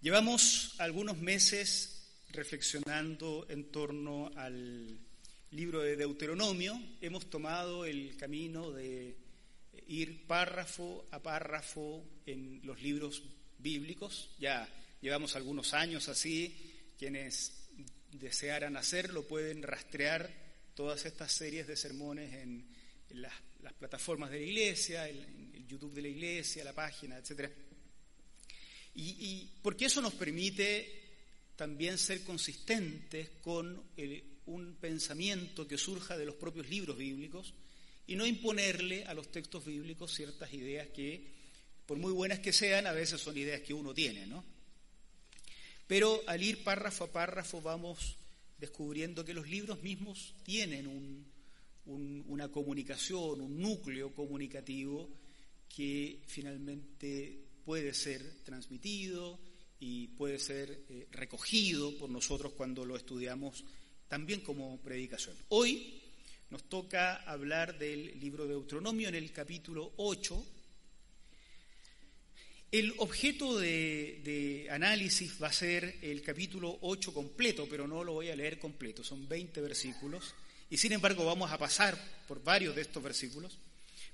Llevamos 0.00 0.76
algunos 0.78 1.18
meses 1.18 2.06
reflexionando 2.28 3.46
en 3.50 3.72
torno 3.72 4.30
al 4.36 4.96
libro 5.50 5.80
de 5.80 5.96
Deuteronomio. 5.96 6.80
Hemos 7.00 7.28
tomado 7.28 7.84
el 7.84 8.16
camino 8.16 8.70
de 8.70 9.16
ir 9.88 10.24
párrafo 10.28 11.04
a 11.10 11.20
párrafo 11.20 12.04
en 12.26 12.60
los 12.62 12.80
libros 12.80 13.24
bíblicos. 13.58 14.30
Ya 14.38 14.68
llevamos 15.00 15.34
algunos 15.34 15.74
años 15.74 16.08
así. 16.08 16.92
Quienes 16.96 17.68
desearan 18.12 18.76
hacerlo 18.76 19.26
pueden 19.26 19.64
rastrear 19.64 20.30
todas 20.76 21.06
estas 21.06 21.32
series 21.32 21.66
de 21.66 21.76
sermones 21.76 22.32
en, 22.34 22.68
las, 23.10 23.32
plataformas 23.76 24.30
de 24.30 24.38
la 24.38 24.46
iglesia, 24.46 25.08
en 25.08 25.50
el 25.54 25.66
YouTube 25.66 25.92
de 25.92 26.02
la 26.02 26.08
iglesia, 26.08 26.62
la 26.62 26.72
página, 26.72 27.18
etcétera. 27.18 27.50
Y, 29.00 29.48
porque 29.62 29.84
eso 29.84 30.02
nos 30.02 30.14
permite 30.14 30.92
también 31.54 31.98
ser 31.98 32.24
consistentes 32.24 33.30
con 33.40 33.80
un 34.46 34.76
pensamiento 34.80 35.68
que 35.68 35.78
surja 35.78 36.16
de 36.18 36.26
los 36.26 36.34
propios 36.34 36.68
libros 36.68 36.98
bíblicos 36.98 37.54
y 38.08 38.16
no 38.16 38.26
imponerle 38.26 39.04
a 39.04 39.14
los 39.14 39.30
textos 39.30 39.64
bíblicos 39.64 40.12
ciertas 40.12 40.52
ideas 40.52 40.88
que, 40.88 41.24
por 41.86 41.96
muy 41.96 42.10
buenas 42.10 42.40
que 42.40 42.52
sean, 42.52 42.88
a 42.88 42.92
veces 42.92 43.20
son 43.20 43.36
ideas 43.38 43.60
que 43.60 43.72
uno 43.72 43.94
tiene, 43.94 44.26
¿no? 44.26 44.44
Pero 45.86 46.20
al 46.26 46.42
ir 46.42 46.64
párrafo 46.64 47.04
a 47.04 47.12
párrafo 47.12 47.60
vamos 47.60 48.16
descubriendo 48.58 49.24
que 49.24 49.32
los 49.32 49.48
libros 49.48 49.80
mismos 49.80 50.34
tienen 50.42 51.24
una 51.86 52.48
comunicación, 52.48 53.42
un 53.42 53.60
núcleo 53.60 54.12
comunicativo 54.12 55.08
que 55.68 56.20
finalmente 56.26 57.47
puede 57.68 57.92
ser 57.92 58.22
transmitido 58.44 59.38
y 59.78 60.06
puede 60.06 60.38
ser 60.38 60.86
eh, 60.88 61.06
recogido 61.10 61.94
por 61.98 62.08
nosotros 62.08 62.54
cuando 62.54 62.86
lo 62.86 62.96
estudiamos 62.96 63.62
también 64.08 64.40
como 64.40 64.80
predicación. 64.80 65.36
Hoy 65.50 66.00
nos 66.48 66.66
toca 66.70 67.16
hablar 67.30 67.78
del 67.78 68.18
libro 68.18 68.44
de 68.44 68.54
Deuteronomio 68.54 69.10
en 69.10 69.16
el 69.16 69.30
capítulo 69.32 69.92
8. 69.98 70.46
El 72.72 72.94
objeto 73.00 73.58
de, 73.58 74.66
análisis 74.70 75.36
va 75.38 75.48
a 75.48 75.52
ser 75.52 75.98
el 76.00 76.22
capítulo 76.22 76.78
8 76.80 77.12
completo, 77.12 77.68
pero 77.68 77.86
no 77.86 78.02
lo 78.02 78.14
voy 78.14 78.30
a 78.30 78.36
leer 78.36 78.58
completo, 78.58 79.04
son 79.04 79.28
20 79.28 79.60
versículos, 79.60 80.34
y 80.70 80.78
sin 80.78 80.92
embargo 80.92 81.26
vamos 81.26 81.52
a 81.52 81.58
pasar 81.58 82.02
por 82.26 82.42
varios 82.42 82.74
de 82.74 82.80
estos 82.80 83.02
versículos, 83.02 83.58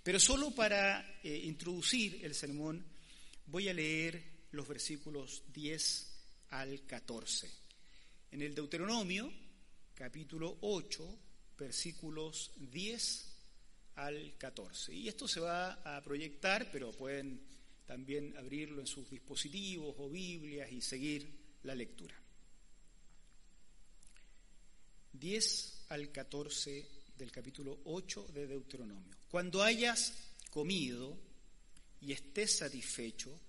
pero 0.02 0.18
solo 0.18 0.50
para 0.50 1.20
eh, 1.22 1.42
introducir 1.44 2.18
el 2.24 2.34
sermón 2.34 2.93
Voy 3.46 3.68
a 3.68 3.74
leer 3.74 4.22
los 4.52 4.66
versículos 4.66 5.42
10 5.52 6.06
al 6.50 6.84
14. 6.86 7.50
En 8.32 8.42
el 8.42 8.54
Deuteronomio, 8.54 9.30
capítulo 9.94 10.58
8, 10.62 11.18
versículos 11.58 12.52
10 12.56 13.34
al 13.96 14.34
14. 14.38 14.94
Y 14.94 15.08
esto 15.08 15.28
se 15.28 15.40
va 15.40 15.72
a 15.72 16.02
proyectar, 16.02 16.70
pero 16.72 16.90
pueden 16.92 17.40
también 17.86 18.34
abrirlo 18.36 18.80
en 18.80 18.86
sus 18.86 19.08
dispositivos 19.10 19.94
o 19.98 20.08
Biblias 20.08 20.72
y 20.72 20.80
seguir 20.80 21.28
la 21.64 21.74
lectura. 21.74 22.14
10 25.12 25.84
al 25.90 26.10
14 26.10 26.88
del 27.16 27.30
capítulo 27.30 27.80
8 27.84 28.28
de 28.34 28.46
Deuteronomio. 28.46 29.16
Cuando 29.28 29.62
hayas 29.62 30.12
comido 30.50 31.16
y 32.04 32.12
estés 32.12 32.58
satisfecho, 32.58 33.40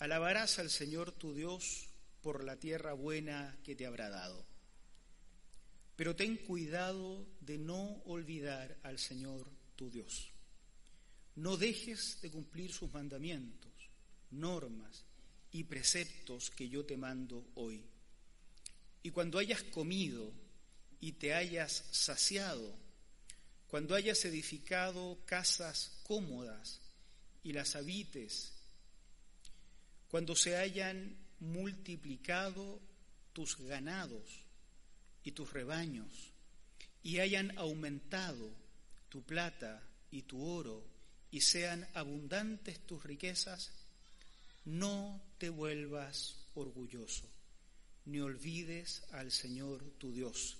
alabarás 0.00 0.58
al 0.58 0.68
Señor 0.68 1.12
tu 1.12 1.32
Dios 1.32 1.86
por 2.20 2.42
la 2.42 2.58
tierra 2.58 2.92
buena 2.92 3.56
que 3.62 3.76
te 3.76 3.86
habrá 3.86 4.10
dado. 4.10 4.44
Pero 5.94 6.16
ten 6.16 6.38
cuidado 6.38 7.24
de 7.40 7.58
no 7.58 8.02
olvidar 8.06 8.76
al 8.82 8.98
Señor 8.98 9.48
tu 9.76 9.90
Dios. 9.90 10.32
No 11.36 11.56
dejes 11.56 12.20
de 12.20 12.32
cumplir 12.32 12.72
sus 12.72 12.92
mandamientos, 12.92 13.72
normas 14.32 15.04
y 15.52 15.62
preceptos 15.62 16.50
que 16.50 16.68
yo 16.68 16.84
te 16.84 16.96
mando 16.96 17.46
hoy. 17.54 17.84
Y 19.04 19.10
cuando 19.10 19.38
hayas 19.38 19.62
comido 19.62 20.32
y 21.00 21.12
te 21.12 21.32
hayas 21.32 21.84
saciado, 21.92 22.74
cuando 23.68 23.94
hayas 23.94 24.24
edificado 24.24 25.18
casas 25.26 26.00
cómodas 26.02 26.81
y 27.42 27.52
las 27.52 27.76
habites, 27.76 28.52
cuando 30.08 30.36
se 30.36 30.56
hayan 30.56 31.16
multiplicado 31.40 32.80
tus 33.32 33.56
ganados 33.58 34.44
y 35.24 35.32
tus 35.32 35.52
rebaños, 35.52 36.32
y 37.02 37.18
hayan 37.18 37.56
aumentado 37.58 38.54
tu 39.08 39.22
plata 39.22 39.82
y 40.10 40.22
tu 40.22 40.44
oro, 40.44 40.84
y 41.30 41.40
sean 41.40 41.88
abundantes 41.94 42.86
tus 42.86 43.02
riquezas, 43.02 43.72
no 44.64 45.20
te 45.38 45.48
vuelvas 45.48 46.36
orgulloso, 46.54 47.28
ni 48.04 48.20
olvides 48.20 49.02
al 49.12 49.32
Señor 49.32 49.82
tu 49.98 50.12
Dios, 50.12 50.58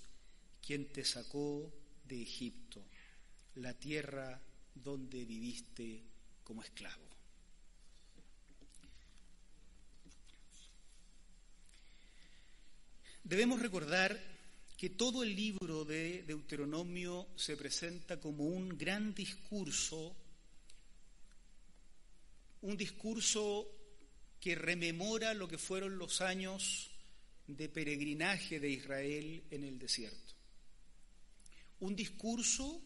quien 0.65 0.87
te 0.91 1.05
sacó 1.05 1.71
de 2.05 2.21
Egipto, 2.21 2.83
la 3.55 3.73
tierra 3.73 4.41
donde 4.73 5.23
viviste 5.25 6.12
como 6.43 6.63
esclavo. 6.63 7.03
Debemos 13.23 13.61
recordar 13.61 14.19
que 14.77 14.89
todo 14.89 15.23
el 15.23 15.33
libro 15.33 15.85
de 15.85 16.23
Deuteronomio 16.23 17.29
se 17.37 17.55
presenta 17.55 18.19
como 18.19 18.43
un 18.45 18.77
gran 18.77 19.13
discurso, 19.13 20.13
un 22.61 22.75
discurso 22.75 23.65
que 24.41 24.55
rememora 24.55 25.33
lo 25.33 25.47
que 25.47 25.57
fueron 25.57 25.97
los 25.97 26.19
años 26.19 26.91
de 27.47 27.69
peregrinaje 27.69 28.59
de 28.59 28.69
Israel 28.71 29.43
en 29.51 29.63
el 29.63 29.79
desierto. 29.79 30.33
Un 31.79 31.95
discurso 31.95 32.81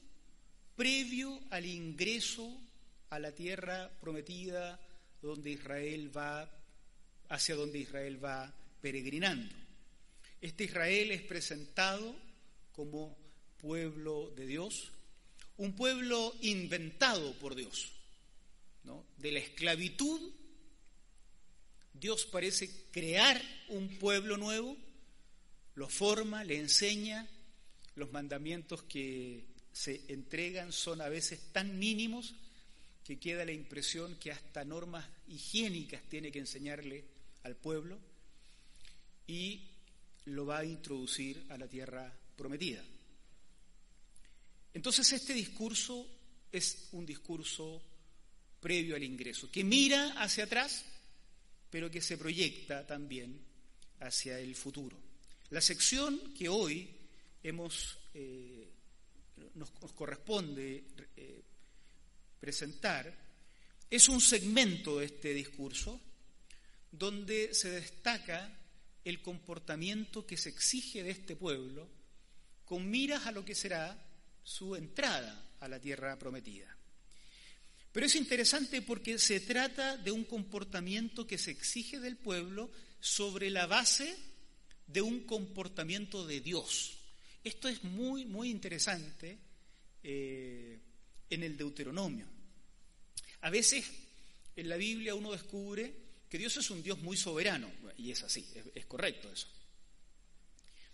previo 0.75 1.41
al 1.49 1.65
ingreso 1.65 2.61
a 3.09 3.19
la 3.19 3.33
tierra 3.33 3.89
prometida 3.99 4.79
donde 5.21 5.51
Israel 5.51 6.15
va, 6.15 6.49
hacia 7.29 7.55
donde 7.55 7.79
Israel 7.79 8.23
va 8.23 8.53
peregrinando. 8.81 9.53
Este 10.41 10.65
Israel 10.65 11.11
es 11.11 11.21
presentado 11.23 12.15
como 12.73 13.17
pueblo 13.57 14.31
de 14.35 14.45
Dios, 14.45 14.91
un 15.57 15.75
pueblo 15.75 16.35
inventado 16.41 17.33
por 17.33 17.55
Dios. 17.55 17.91
¿no? 18.83 19.05
De 19.17 19.31
la 19.31 19.39
esclavitud, 19.39 20.31
Dios 21.93 22.25
parece 22.25 22.69
crear 22.91 23.41
un 23.69 23.97
pueblo 23.97 24.37
nuevo, 24.37 24.77
lo 25.73 25.89
forma, 25.89 26.43
le 26.43 26.57
enseña, 26.57 27.27
los 27.95 28.11
mandamientos 28.11 28.83
que 28.83 29.45
se 29.73 30.03
entregan 30.07 30.71
son 30.71 31.01
a 31.01 31.09
veces 31.09 31.51
tan 31.51 31.79
mínimos 31.79 32.35
que 33.07 33.17
queda 33.17 33.45
la 33.45 33.53
impresión 33.53 34.17
que 34.17 34.33
hasta 34.33 34.65
normas 34.65 35.07
higiénicas 35.29 36.03
tiene 36.09 36.29
que 36.29 36.39
enseñarle 36.39 37.05
al 37.43 37.55
pueblo 37.55 37.97
y 39.25 39.65
lo 40.25 40.45
va 40.45 40.57
a 40.57 40.65
introducir 40.65 41.45
a 41.47 41.57
la 41.57 41.69
tierra 41.69 42.13
prometida. 42.35 42.83
Entonces 44.73 45.09
este 45.13 45.33
discurso 45.33 46.05
es 46.51 46.89
un 46.91 47.05
discurso 47.05 47.81
previo 48.59 48.97
al 48.97 49.03
ingreso, 49.03 49.49
que 49.49 49.63
mira 49.63 50.21
hacia 50.21 50.43
atrás, 50.43 50.83
pero 51.69 51.89
que 51.89 52.01
se 52.01 52.17
proyecta 52.17 52.85
también 52.85 53.39
hacia 54.01 54.37
el 54.37 54.53
futuro. 54.53 54.99
La 55.51 55.61
sección 55.61 56.33
que 56.33 56.49
hoy 56.49 56.89
hemos, 57.41 57.99
eh, 58.13 58.67
nos, 59.55 59.71
corresponde 59.95 60.83
eh, 61.15 61.43
presentar 62.39 63.13
es 63.89 64.09
un 64.09 64.21
segmento 64.21 64.99
de 64.99 65.05
este 65.05 65.33
discurso 65.33 65.99
donde 66.91 67.53
se 67.53 67.69
destaca 67.71 68.51
el 69.03 69.21
comportamiento 69.21 70.25
que 70.25 70.37
se 70.37 70.49
exige 70.49 71.03
de 71.03 71.11
este 71.11 71.35
pueblo 71.35 71.87
con 72.65 72.89
miras 72.89 73.25
a 73.25 73.31
lo 73.31 73.45
que 73.45 73.55
será 73.55 73.97
su 74.43 74.75
entrada 74.75 75.49
a 75.59 75.67
la 75.67 75.79
tierra 75.79 76.17
prometida. 76.19 76.75
Pero 77.91 78.05
es 78.05 78.15
interesante 78.15 78.81
porque 78.81 79.17
se 79.17 79.39
trata 79.39 79.97
de 79.97 80.11
un 80.11 80.25
comportamiento 80.25 81.25
que 81.25 81.37
se 81.37 81.51
exige 81.51 81.99
del 81.99 82.17
pueblo 82.17 82.69
sobre 82.99 83.49
la 83.49 83.65
base 83.65 84.15
de 84.85 85.01
un 85.01 85.21
comportamiento 85.21 86.25
de 86.25 86.41
Dios. 86.41 86.97
Esto 87.43 87.67
es 87.67 87.83
muy, 87.83 88.25
muy 88.25 88.49
interesante 88.49 89.39
eh, 90.03 90.79
en 91.29 91.43
el 91.43 91.57
Deuteronomio. 91.57 92.27
A 93.41 93.49
veces 93.49 93.85
en 94.55 94.69
la 94.69 94.77
Biblia 94.77 95.15
uno 95.15 95.31
descubre 95.31 95.93
que 96.29 96.37
Dios 96.37 96.57
es 96.57 96.69
un 96.69 96.83
Dios 96.83 96.99
muy 96.99 97.15
soberano, 97.15 97.71
y 97.97 98.11
es 98.11 98.23
así, 98.23 98.45
es, 98.75 98.85
correcto 98.85 99.31
eso. 99.31 99.47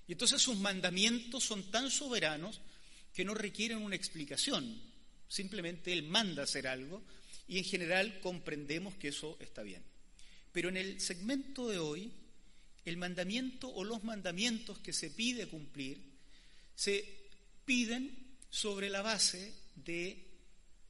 Y 0.08 0.12
entonces 0.12 0.42
sus 0.42 0.58
mandamientos 0.58 1.44
son 1.44 1.72
tan 1.72 1.90
soberanos 1.90 2.60
que 3.14 3.26
no 3.26 3.34
requieren 3.34 3.80
una 3.80 3.96
explicación, 3.96 4.82
simplemente 5.28 5.94
Él 5.94 6.04
manda 6.04 6.44
hacer 6.44 6.68
algo 6.68 7.04
y 7.48 7.58
en 7.58 7.64
general 7.64 8.20
comprendemos 8.20 8.96
que 8.96 9.10
eso 9.10 9.38
está 9.40 9.64
bien. 9.64 9.84
Pero 10.52 10.70
en 10.70 10.78
el 10.78 11.02
segmento 11.02 11.68
de 11.70 11.80
hoy, 11.80 12.12
el 12.86 12.98
mandamiento 12.98 13.70
o 13.70 13.84
los 13.84 14.04
mandamientos 14.04 14.80
que 14.80 14.94
se 14.94 15.10
pide 15.10 15.48
cumplir 15.48 16.00
se 16.76 17.30
piden 17.66 18.16
sobre 18.50 18.90
la 18.90 19.02
base 19.02 19.54
de 19.75 20.28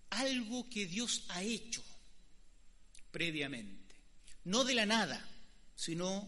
algo 0.09 0.69
que 0.69 0.85
Dios 0.85 1.25
ha 1.30 1.41
hecho 1.41 1.83
previamente. 3.12 3.95
No 4.45 4.63
de 4.63 4.75
la 4.75 4.85
nada, 4.85 5.25
sino 5.75 6.27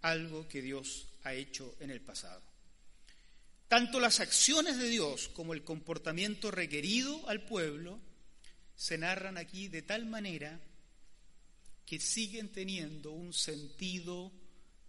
algo 0.00 0.48
que 0.48 0.62
Dios 0.62 1.08
ha 1.24 1.34
hecho 1.34 1.76
en 1.80 1.90
el 1.90 2.00
pasado. 2.00 2.42
Tanto 3.68 4.00
las 4.00 4.20
acciones 4.20 4.78
de 4.78 4.88
Dios 4.88 5.28
como 5.28 5.54
el 5.54 5.64
comportamiento 5.64 6.50
requerido 6.50 7.28
al 7.28 7.44
pueblo 7.44 7.98
se 8.76 8.98
narran 8.98 9.38
aquí 9.38 9.68
de 9.68 9.82
tal 9.82 10.06
manera 10.06 10.60
que 11.86 11.98
siguen 12.00 12.50
teniendo 12.50 13.12
un 13.12 13.32
sentido 13.32 14.32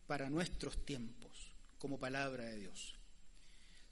para 0.07 0.29
nuestros 0.29 0.85
tiempos 0.85 1.31
como 1.77 1.99
palabra 1.99 2.45
de 2.45 2.59
Dios. 2.59 2.95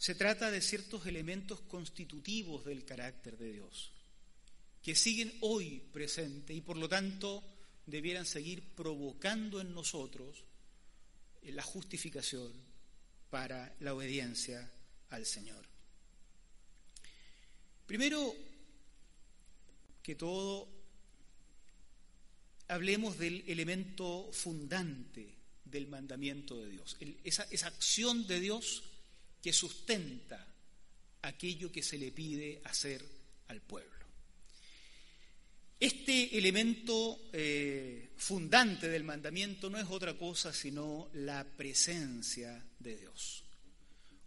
Se 0.01 0.15
trata 0.15 0.49
de 0.49 0.61
ciertos 0.61 1.05
elementos 1.05 1.61
constitutivos 1.61 2.65
del 2.65 2.85
carácter 2.85 3.37
de 3.37 3.51
Dios, 3.51 3.91
que 4.81 4.95
siguen 4.95 5.31
hoy 5.41 5.79
presentes 5.93 6.57
y 6.57 6.61
por 6.61 6.75
lo 6.75 6.89
tanto 6.89 7.43
debieran 7.85 8.25
seguir 8.25 8.63
provocando 8.73 9.61
en 9.61 9.75
nosotros 9.75 10.43
la 11.43 11.61
justificación 11.61 12.51
para 13.29 13.75
la 13.79 13.93
obediencia 13.93 14.71
al 15.11 15.23
Señor. 15.27 15.63
Primero 17.85 18.33
que 20.01 20.15
todo, 20.15 20.67
hablemos 22.69 23.19
del 23.19 23.43
elemento 23.45 24.31
fundante 24.31 25.37
del 25.63 25.85
mandamiento 25.85 26.59
de 26.59 26.71
Dios, 26.71 26.97
esa, 27.23 27.43
esa 27.51 27.67
acción 27.67 28.25
de 28.25 28.39
Dios 28.39 28.90
que 29.41 29.53
sustenta 29.53 30.47
aquello 31.23 31.71
que 31.71 31.83
se 31.83 31.97
le 31.97 32.11
pide 32.11 32.61
hacer 32.65 33.03
al 33.47 33.61
pueblo. 33.61 33.91
Este 35.79 36.37
elemento 36.37 37.19
eh, 37.33 38.11
fundante 38.15 38.87
del 38.87 39.03
mandamiento 39.03 39.67
no 39.69 39.79
es 39.79 39.87
otra 39.89 40.15
cosa 40.15 40.53
sino 40.53 41.09
la 41.13 41.43
presencia 41.43 42.63
de 42.77 42.97
Dios. 42.97 43.43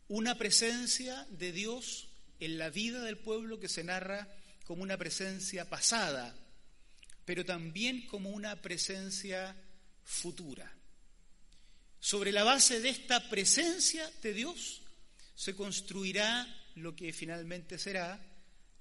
Una 0.08 0.36
presencia 0.36 1.26
de 1.30 1.52
Dios 1.52 2.08
en 2.40 2.58
la 2.58 2.70
vida 2.70 3.02
del 3.02 3.18
pueblo 3.18 3.60
que 3.60 3.68
se 3.68 3.84
narra 3.84 4.28
como 4.64 4.82
una 4.82 4.96
presencia 4.96 5.68
pasada, 5.68 6.34
pero 7.24 7.44
también 7.44 8.06
como 8.08 8.30
una 8.30 8.60
presencia 8.60 9.54
futura. 10.02 10.70
Sobre 12.00 12.32
la 12.32 12.42
base 12.42 12.80
de 12.80 12.88
esta 12.88 13.30
presencia 13.30 14.10
de 14.22 14.34
Dios 14.34 14.83
se 15.34 15.54
construirá 15.54 16.46
lo 16.76 16.94
que 16.94 17.12
finalmente 17.12 17.78
será 17.78 18.20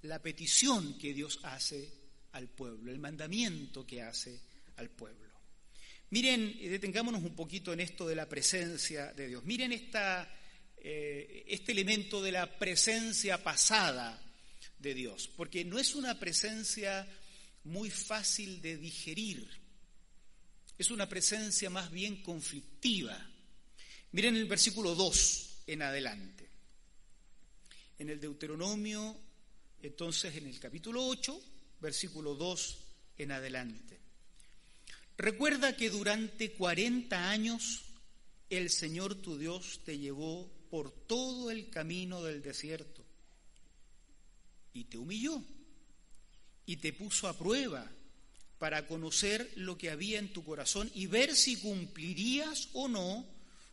la 0.04 0.22
petición 0.22 0.98
que 0.98 1.14
Dios 1.14 1.40
hace 1.44 1.92
al 2.34 2.50
pueblo, 2.50 2.92
el 2.92 3.00
mandamiento 3.00 3.86
que 3.86 4.02
hace 4.02 4.40
al 4.78 4.90
pueblo. 4.90 5.24
Miren, 6.10 6.58
detengámonos 6.60 7.24
un 7.24 7.36
poquito 7.36 7.74
en 7.74 7.80
esto 7.80 8.08
de 8.08 8.16
la 8.16 8.30
presencia 8.30 9.14
de 9.14 9.28
Dios. 9.30 9.44
Miren 9.46 9.72
esta, 9.72 10.32
eh, 10.78 11.44
este 11.48 11.72
elemento 11.72 12.22
de 12.22 12.32
la 12.32 12.60
presencia 12.60 13.44
pasada 13.44 14.22
de 14.78 14.94
Dios, 14.94 15.30
porque 15.36 15.66
no 15.66 15.80
es 15.80 15.96
una 15.96 16.20
presencia 16.20 17.08
muy 17.64 17.90
fácil 17.90 18.62
de 18.62 18.78
digerir, 18.78 19.48
es 20.78 20.92
una 20.92 21.08
presencia 21.08 21.70
más 21.70 21.90
bien 21.90 22.22
conflictiva. 22.22 23.18
Miren 24.12 24.36
el 24.36 24.46
versículo 24.46 24.94
2 24.94 25.64
en 25.68 25.82
adelante. 25.82 26.43
En 28.00 28.10
el 28.10 28.20
Deuteronomio, 28.20 29.16
entonces 29.82 30.36
en 30.36 30.48
el 30.48 30.60
capítulo 30.60 31.06
8, 31.06 31.42
versículo 31.80 32.36
2 32.36 32.78
en 33.18 33.32
adelante. 33.32 34.00
Recuerda 35.18 35.76
que 35.78 35.90
durante 35.90 36.54
40 36.54 37.30
años 37.30 37.84
el 38.50 38.70
Señor 38.70 39.16
tu 39.16 39.38
Dios 39.38 39.82
te 39.86 39.98
llevó 39.98 40.52
por 40.70 40.92
todo 40.92 41.52
el 41.52 41.70
camino 41.70 42.24
del 42.24 42.42
desierto 42.42 43.04
y 44.74 44.86
te 44.86 44.98
humilló 44.98 45.44
y 46.66 46.78
te 46.78 46.94
puso 46.94 47.28
a 47.28 47.38
prueba 47.38 47.90
para 48.58 48.88
conocer 48.88 49.52
lo 49.56 49.78
que 49.78 49.92
había 49.92 50.20
en 50.20 50.32
tu 50.32 50.44
corazón 50.44 50.90
y 50.96 51.08
ver 51.08 51.36
si 51.36 51.58
cumplirías 51.58 52.70
o 52.74 52.88
no 52.88 53.26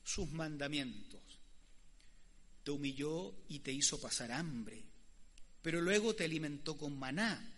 sus 0.05 0.31
mandamientos. 0.31 1.10
Te 2.65 2.71
humilló 2.71 3.35
y 3.49 3.61
te 3.61 3.73
hizo 3.73 4.01
pasar 4.01 4.33
hambre, 4.33 4.85
pero 5.63 5.81
luego 5.81 6.15
te 6.15 6.25
alimentó 6.25 6.77
con 6.77 6.99
maná, 6.99 7.55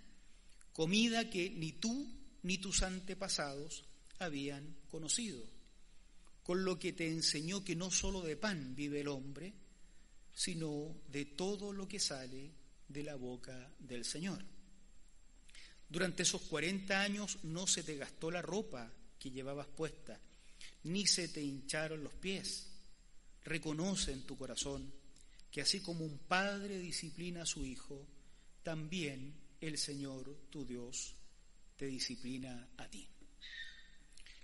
comida 0.73 1.29
que 1.29 1.51
ni 1.51 1.73
tú 1.73 2.09
ni 2.43 2.59
tus 2.59 2.83
antepasados 2.83 3.85
habían 4.19 4.77
conocido, 4.91 5.43
con 6.43 6.65
lo 6.65 6.79
que 6.79 6.93
te 6.93 7.09
enseñó 7.09 7.65
que 7.65 7.77
no 7.77 7.91
solo 7.91 8.23
de 8.23 8.37
pan 8.37 8.75
vive 8.75 9.01
el 9.01 9.09
hombre, 9.09 9.53
sino 10.35 10.97
de 11.09 11.25
todo 11.27 11.73
lo 11.73 11.87
que 11.87 12.01
sale 12.01 12.51
de 12.89 13.03
la 13.03 13.17
boca 13.17 13.71
del 13.79 14.05
Señor. 14.05 14.45
Durante 15.89 16.23
esos 16.23 16.43
40 16.43 17.01
años 17.01 17.39
no 17.43 17.67
se 17.67 17.83
te 17.83 17.97
gastó 17.97 18.31
la 18.31 18.41
ropa 18.41 18.91
que 19.19 19.31
llevabas 19.31 19.67
puesta, 19.67 20.19
ni 20.85 21.07
se 21.07 21.29
te 21.29 21.43
hincharon 21.43 22.03
los 22.03 22.15
pies. 22.15 22.72
Reconoce 23.45 24.13
en 24.13 24.25
tu 24.25 24.37
corazón 24.37 24.93
que 25.51 25.61
así 25.61 25.81
como 25.81 26.05
un 26.05 26.19
padre 26.19 26.79
disciplina 26.79 27.43
a 27.43 27.47
su 27.47 27.65
hijo, 27.65 28.07
también 28.63 29.35
el 29.61 29.77
Señor, 29.77 30.35
tu 30.51 30.65
Dios, 30.65 31.15
te 31.77 31.87
disciplina 31.87 32.69
a 32.77 32.89
ti. 32.89 33.07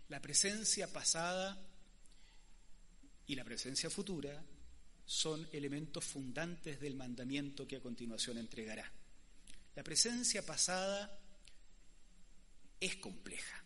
La 0.08 0.20
presencia 0.20 0.92
pasada 0.92 1.58
y 3.26 3.34
la 3.34 3.44
presencia 3.44 3.90
futura 3.90 4.42
son 5.06 5.48
elementos 5.52 6.04
fundantes 6.04 6.80
del 6.80 6.94
mandamiento 6.94 7.66
que 7.66 7.76
a 7.76 7.80
continuación 7.80 8.36
entregará. 8.36 8.92
La 9.74 9.82
presencia 9.82 10.44
pasada 10.44 11.18
es 12.80 12.96
compleja. 12.96 13.64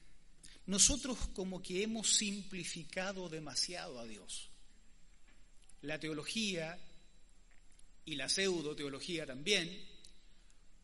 Nosotros 0.66 1.18
como 1.32 1.60
que 1.60 1.82
hemos 1.82 2.14
simplificado 2.14 3.28
demasiado 3.28 3.98
a 3.98 4.06
Dios. 4.06 4.51
La 5.82 5.98
teología 5.98 6.78
y 8.04 8.14
la 8.14 8.28
pseudo 8.28 8.74
teología 8.74 9.26
también, 9.26 9.88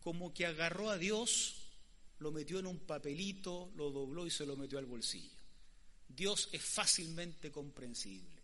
como 0.00 0.32
que 0.32 0.46
agarró 0.46 0.90
a 0.90 0.98
Dios, 0.98 1.56
lo 2.18 2.30
metió 2.30 2.58
en 2.58 2.66
un 2.66 2.80
papelito, 2.80 3.72
lo 3.76 3.90
dobló 3.90 4.26
y 4.26 4.30
se 4.30 4.46
lo 4.46 4.56
metió 4.56 4.78
al 4.78 4.86
bolsillo. 4.86 5.38
Dios 6.08 6.48
es 6.52 6.62
fácilmente 6.62 7.50
comprensible. 7.50 8.42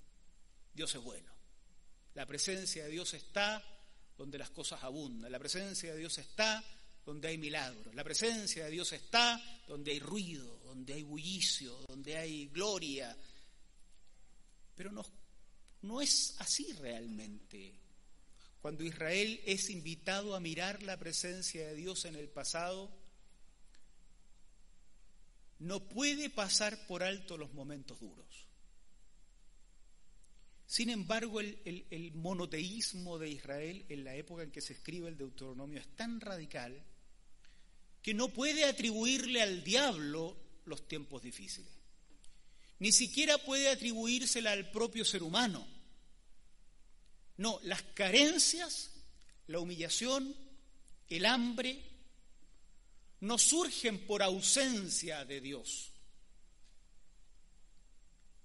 Dios 0.73 0.95
es 0.95 1.03
bueno. 1.03 1.33
La 2.15 2.27
presencia 2.27 2.85
de 2.85 2.91
Dios 2.91 3.15
está 3.15 3.63
donde 4.17 4.39
las 4.39 4.51
cosas 4.51 4.83
abundan. 4.83 5.33
La 5.33 5.39
presencia 5.39 5.93
de 5.93 5.99
Dios 5.99 6.19
está 6.19 6.63
donde 7.05 7.29
hay 7.29 7.39
milagros. 7.39 7.95
La 7.95 8.05
presencia 8.05 8.65
de 8.65 8.71
Dios 8.71 8.93
está 8.93 9.43
donde 9.67 9.93
hay 9.93 10.01
ruido, 10.01 10.61
donde 10.65 10.95
hay 10.95 11.03
bullicio, 11.03 11.85
donde 11.89 12.17
hay 12.17 12.47
gloria. 12.47 13.17
Pero 14.77 14.93
no, 14.93 15.05
no 15.85 16.01
es 16.01 16.35
así 16.39 16.73
realmente 16.75 17.85
cuando 18.65 18.83
Israel 18.83 19.43
es 19.45 19.69
invitado 19.69 20.35
a 20.35 20.41
mirar 20.41 20.83
la 20.83 20.99
presencia 20.99 21.67
de 21.67 21.75
Dios 21.75 22.07
en 22.07 22.17
el 22.17 22.31
pasado, 22.31 22.91
no 25.59 25.87
puede 25.87 26.31
pasar 26.31 26.87
por 26.87 27.03
alto 27.03 27.37
los 27.37 27.53
momentos 27.53 28.01
duros. 28.01 28.47
Sin 30.65 30.89
embargo, 30.89 31.41
el, 31.41 32.13
monoteísmo 32.15 33.19
de 33.19 33.29
Israel 33.29 33.85
en 33.91 34.03
la 34.03 34.17
época 34.17 34.45
en 34.45 34.51
que 34.51 34.63
se 34.63 34.73
escribe 34.73 35.11
el 35.11 35.19
Deuteronomio 35.19 35.79
es 35.79 35.95
tan 35.95 36.19
radical 36.23 36.83
que 38.01 38.15
no 38.15 38.31
puede 38.31 38.65
atribuirle 38.65 39.43
al 39.43 39.63
diablo 39.63 40.39
los 40.65 40.89
tiempos 40.89 41.23
difíciles. 41.23 41.71
Ni 42.79 42.93
siquiera 42.93 43.37
puede 43.37 43.69
atribuírsela 43.69 44.53
al 44.53 44.71
propio 44.71 45.05
ser 45.05 45.23
humano. 45.23 45.74
No, 47.37 47.59
las 47.65 47.83
carencias, 47.83 48.91
la 49.49 49.59
humillación, 49.59 50.35
el 51.09 51.27
hambre, 51.27 51.83
no 53.21 53.39
surgen 53.39 54.07
por 54.07 54.23
ausencia 54.23 55.25
de 55.25 55.41
Dios. 55.41 55.91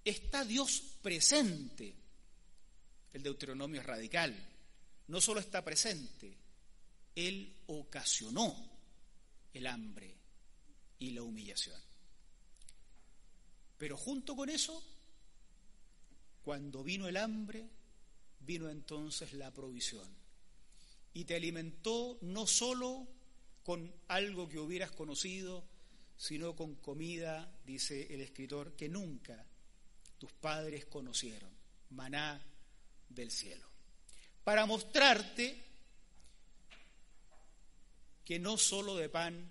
Está 0.04 0.44
Dios 0.44 0.82
presente. 1.02 1.94
El 3.12 3.22
Deuteronomio 3.22 3.80
es 3.80 3.86
radical. 3.86 4.34
No 5.08 5.20
solo 5.20 5.40
está 5.40 5.64
presente, 5.64 6.36
Él 7.16 7.56
ocasionó 7.66 8.70
el 9.52 9.66
hambre 9.66 10.16
y 11.00 11.10
la 11.10 11.22
humillación. 11.22 11.80
Pero 13.76 13.96
junto 13.96 14.36
con 14.36 14.48
eso, 14.48 14.84
cuando 16.42 16.84
vino 16.84 17.08
el 17.08 17.16
hambre, 17.16 17.68
vino 18.40 18.68
entonces 18.68 19.32
la 19.34 19.52
provisión. 19.52 20.08
Y 21.12 21.24
te 21.24 21.36
alimentó 21.36 22.18
no 22.22 22.46
solo 22.46 23.06
con 23.62 23.92
algo 24.08 24.48
que 24.48 24.58
hubieras 24.58 24.90
conocido, 24.90 25.64
sino 26.16 26.54
con 26.54 26.76
comida, 26.76 27.52
dice 27.64 28.12
el 28.14 28.20
escritor, 28.20 28.74
que 28.76 28.88
nunca 28.88 29.44
tus 30.18 30.32
padres 30.32 30.84
conocieron, 30.86 31.50
maná 31.90 32.40
del 33.08 33.30
cielo. 33.30 33.66
Para 34.44 34.66
mostrarte 34.66 35.64
que 38.24 38.38
no 38.38 38.56
solo 38.56 38.96
de 38.96 39.08
pan 39.08 39.50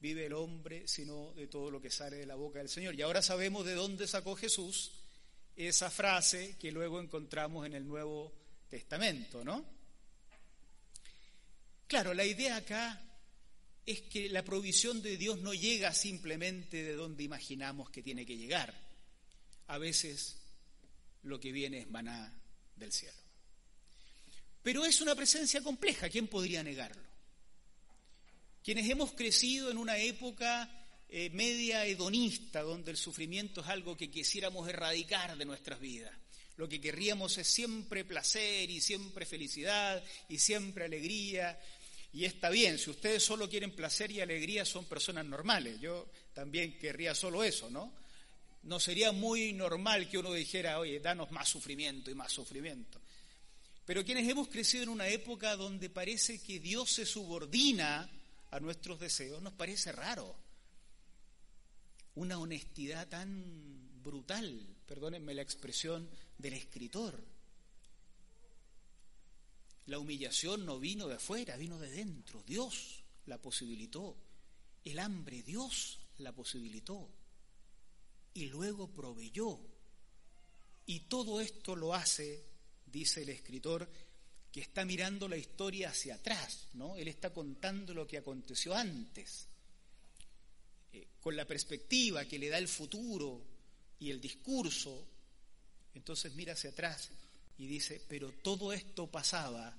vive 0.00 0.26
el 0.26 0.34
hombre, 0.34 0.86
sino 0.86 1.32
de 1.34 1.48
todo 1.48 1.70
lo 1.70 1.80
que 1.80 1.90
sale 1.90 2.16
de 2.16 2.26
la 2.26 2.34
boca 2.34 2.58
del 2.58 2.68
Señor. 2.68 2.94
Y 2.94 3.02
ahora 3.02 3.22
sabemos 3.22 3.64
de 3.64 3.74
dónde 3.74 4.06
sacó 4.06 4.36
Jesús 4.36 4.95
esa 5.56 5.90
frase 5.90 6.56
que 6.58 6.70
luego 6.70 7.00
encontramos 7.00 7.66
en 7.66 7.74
el 7.74 7.86
Nuevo 7.86 8.32
Testamento, 8.68 9.42
¿no? 9.42 9.64
Claro, 11.86 12.12
la 12.12 12.24
idea 12.24 12.56
acá 12.56 13.00
es 13.86 14.02
que 14.02 14.28
la 14.28 14.44
provisión 14.44 15.00
de 15.00 15.16
Dios 15.16 15.38
no 15.38 15.54
llega 15.54 15.94
simplemente 15.94 16.82
de 16.82 16.94
donde 16.94 17.22
imaginamos 17.22 17.90
que 17.90 18.02
tiene 18.02 18.26
que 18.26 18.36
llegar. 18.36 18.74
A 19.68 19.78
veces 19.78 20.36
lo 21.22 21.40
que 21.40 21.52
viene 21.52 21.78
es 21.78 21.90
maná 21.90 22.32
del 22.74 22.92
cielo. 22.92 23.16
Pero 24.62 24.84
es 24.84 25.00
una 25.00 25.14
presencia 25.14 25.62
compleja, 25.62 26.08
¿quién 26.08 26.26
podría 26.26 26.62
negarlo? 26.62 27.02
Quienes 28.64 28.90
hemos 28.90 29.12
crecido 29.12 29.70
en 29.70 29.78
una 29.78 29.96
época 29.96 30.68
eh, 31.08 31.30
media 31.30 31.86
hedonista, 31.86 32.62
donde 32.62 32.90
el 32.90 32.96
sufrimiento 32.96 33.60
es 33.60 33.68
algo 33.68 33.96
que 33.96 34.10
quisiéramos 34.10 34.68
erradicar 34.68 35.36
de 35.36 35.44
nuestras 35.44 35.78
vidas. 35.80 36.12
Lo 36.56 36.68
que 36.68 36.80
querríamos 36.80 37.36
es 37.38 37.46
siempre 37.46 38.04
placer 38.04 38.70
y 38.70 38.80
siempre 38.80 39.26
felicidad 39.26 40.02
y 40.28 40.38
siempre 40.38 40.86
alegría. 40.86 41.60
Y 42.12 42.24
está 42.24 42.48
bien, 42.48 42.78
si 42.78 42.90
ustedes 42.90 43.22
solo 43.22 43.48
quieren 43.48 43.72
placer 43.72 44.10
y 44.10 44.20
alegría 44.20 44.64
son 44.64 44.86
personas 44.86 45.26
normales. 45.26 45.78
Yo 45.80 46.10
también 46.32 46.78
querría 46.78 47.14
solo 47.14 47.44
eso, 47.44 47.70
¿no? 47.70 47.92
No 48.62 48.80
sería 48.80 49.12
muy 49.12 49.52
normal 49.52 50.08
que 50.08 50.18
uno 50.18 50.32
dijera, 50.32 50.80
oye, 50.80 50.98
danos 50.98 51.30
más 51.30 51.48
sufrimiento 51.48 52.10
y 52.10 52.14
más 52.14 52.32
sufrimiento. 52.32 53.00
Pero 53.84 54.04
quienes 54.04 54.28
hemos 54.28 54.48
crecido 54.48 54.82
en 54.82 54.88
una 54.88 55.06
época 55.06 55.54
donde 55.54 55.88
parece 55.88 56.42
que 56.42 56.58
Dios 56.58 56.90
se 56.90 57.06
subordina 57.06 58.10
a 58.50 58.58
nuestros 58.58 58.98
deseos, 58.98 59.40
nos 59.40 59.52
parece 59.52 59.92
raro. 59.92 60.45
Una 62.16 62.38
honestidad 62.38 63.08
tan 63.08 64.02
brutal, 64.02 64.66
perdónenme 64.86 65.34
la 65.34 65.42
expresión 65.42 66.08
del 66.38 66.54
escritor. 66.54 67.22
La 69.86 69.98
humillación 69.98 70.66
no 70.66 70.80
vino 70.80 71.06
de 71.06 71.14
afuera, 71.14 71.56
vino 71.56 71.78
de 71.78 71.90
dentro. 71.90 72.42
Dios 72.42 73.04
la 73.26 73.40
posibilitó. 73.40 74.16
El 74.84 74.98
hambre, 74.98 75.42
Dios 75.42 75.98
la 76.18 76.32
posibilitó. 76.32 77.08
Y 78.34 78.46
luego 78.46 78.88
proveyó. 78.88 79.58
Y 80.86 81.00
todo 81.00 81.40
esto 81.40 81.76
lo 81.76 81.94
hace, 81.94 82.44
dice 82.86 83.22
el 83.22 83.28
escritor, 83.28 83.88
que 84.50 84.60
está 84.60 84.84
mirando 84.84 85.28
la 85.28 85.36
historia 85.36 85.90
hacia 85.90 86.14
atrás, 86.14 86.68
¿no? 86.74 86.96
Él 86.96 87.08
está 87.08 87.32
contando 87.32 87.92
lo 87.92 88.06
que 88.06 88.18
aconteció 88.18 88.74
antes, 88.74 89.48
eh, 90.96 91.08
con 91.20 91.36
la 91.36 91.44
perspectiva 91.44 92.24
que 92.24 92.38
le 92.38 92.48
da 92.48 92.58
el 92.58 92.68
futuro 92.68 93.42
y 93.98 94.10
el 94.10 94.20
discurso. 94.20 95.06
Entonces 95.94 96.34
mira 96.34 96.54
hacia 96.54 96.70
atrás 96.70 97.10
y 97.58 97.66
dice, 97.66 98.02
pero 98.08 98.32
todo 98.32 98.72
esto 98.72 99.10
pasaba 99.10 99.76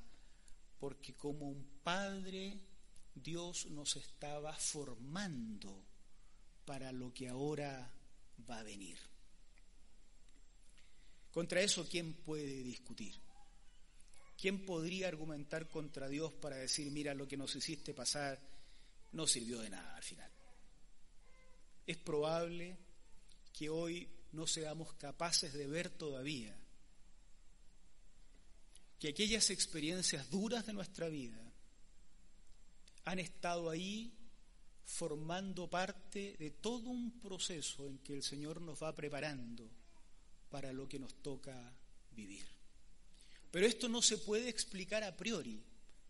porque 0.80 1.16
como 1.16 1.50
un 1.50 1.80
padre 1.84 2.60
Dios 3.16 3.66
nos 3.68 3.96
estaba 3.96 4.54
formando 4.54 5.84
para 6.66 6.92
lo 6.92 7.14
que 7.14 7.30
ahora 7.30 7.92
va 8.50 8.60
a 8.60 8.64
venir. 8.64 8.98
Contra 11.32 11.62
eso, 11.62 11.88
¿quién 11.88 12.14
puede 12.14 12.64
discutir? 12.64 13.16
¿Quién 14.40 14.66
podría 14.66 15.08
argumentar 15.08 15.68
contra 15.70 16.08
Dios 16.08 16.34
para 16.34 16.58
decir, 16.58 16.92
mira, 16.92 17.14
lo 17.14 17.28
que 17.28 17.38
nos 17.38 17.56
hiciste 17.56 17.94
pasar 17.94 18.40
no 19.14 19.26
sirvió 19.26 19.60
de 19.60 19.70
nada 19.70 19.96
al 19.96 20.04
final? 20.04 20.37
Es 21.88 21.98
probable 21.98 22.78
que 23.54 23.70
hoy 23.70 24.08
no 24.34 24.46
seamos 24.46 24.94
capaces 24.94 25.54
de 25.54 25.68
ver 25.68 25.90
todavía 25.90 26.56
que 29.00 29.10
aquellas 29.10 29.50
experiencias 29.50 30.30
duras 30.30 30.66
de 30.66 30.74
nuestra 30.74 31.08
vida 31.08 31.40
han 33.06 33.20
estado 33.20 33.70
ahí 33.70 34.14
formando 34.84 35.70
parte 35.70 36.36
de 36.38 36.52
todo 36.52 36.90
un 36.90 37.20
proceso 37.20 37.88
en 37.88 38.00
que 38.00 38.14
el 38.14 38.24
Señor 38.24 38.62
nos 38.62 38.82
va 38.82 38.96
preparando 38.96 39.70
para 40.50 40.74
lo 40.74 40.88
que 40.88 41.00
nos 41.00 41.14
toca 41.22 41.74
vivir. 42.12 42.48
Pero 43.52 43.66
esto 43.66 43.88
no 43.88 44.02
se 44.02 44.18
puede 44.18 44.50
explicar 44.50 45.04
a 45.04 45.16
priori. 45.16 45.62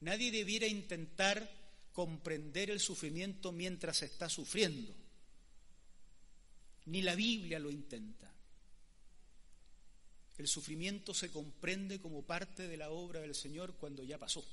Nadie 0.01 0.31
debiera 0.31 0.67
intentar 0.67 1.49
comprender 1.91 2.69
el 2.69 2.79
sufrimiento 2.79 3.51
mientras 3.51 4.01
está 4.03 4.29
sufriendo. 4.29 4.93
Ni 6.87 7.01
la 7.01 7.15
Biblia 7.15 7.59
lo 7.59 7.69
intenta. 7.69 8.33
El 10.37 10.47
sufrimiento 10.47 11.13
se 11.13 11.31
comprende 11.31 11.99
como 11.99 12.23
parte 12.23 12.67
de 12.67 12.77
la 12.77 12.91
obra 12.91 13.21
del 13.21 13.35
Señor 13.35 13.75
cuando 13.75 14.03
ya 14.03 14.17
pasó, 14.17 14.45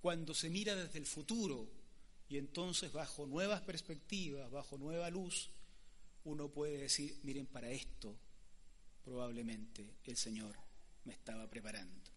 cuando 0.00 0.34
se 0.34 0.50
mira 0.50 0.76
desde 0.76 0.98
el 0.98 1.06
futuro 1.06 1.68
y 2.28 2.36
entonces 2.36 2.92
bajo 2.92 3.26
nuevas 3.26 3.62
perspectivas, 3.62 4.50
bajo 4.50 4.76
nueva 4.76 5.08
luz, 5.10 5.50
uno 6.24 6.50
puede 6.50 6.76
decir, 6.76 7.18
miren, 7.22 7.46
para 7.46 7.70
esto 7.70 8.14
probablemente 9.02 9.96
el 10.04 10.16
Señor 10.16 10.54
me 11.04 11.14
estaba 11.14 11.48
preparando. 11.48 12.10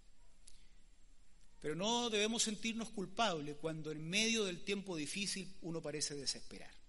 Pero 1.62 1.76
no 1.76 2.10
debemos 2.10 2.44
sentirnos 2.44 2.90
culpables 2.90 3.56
cuando 3.56 3.92
en 3.92 4.08
medio 4.08 4.44
del 4.44 4.64
tiempo 4.64 4.96
difícil 4.96 5.56
uno 5.62 5.82
parece 5.82 6.16
desesperar. 6.16 6.81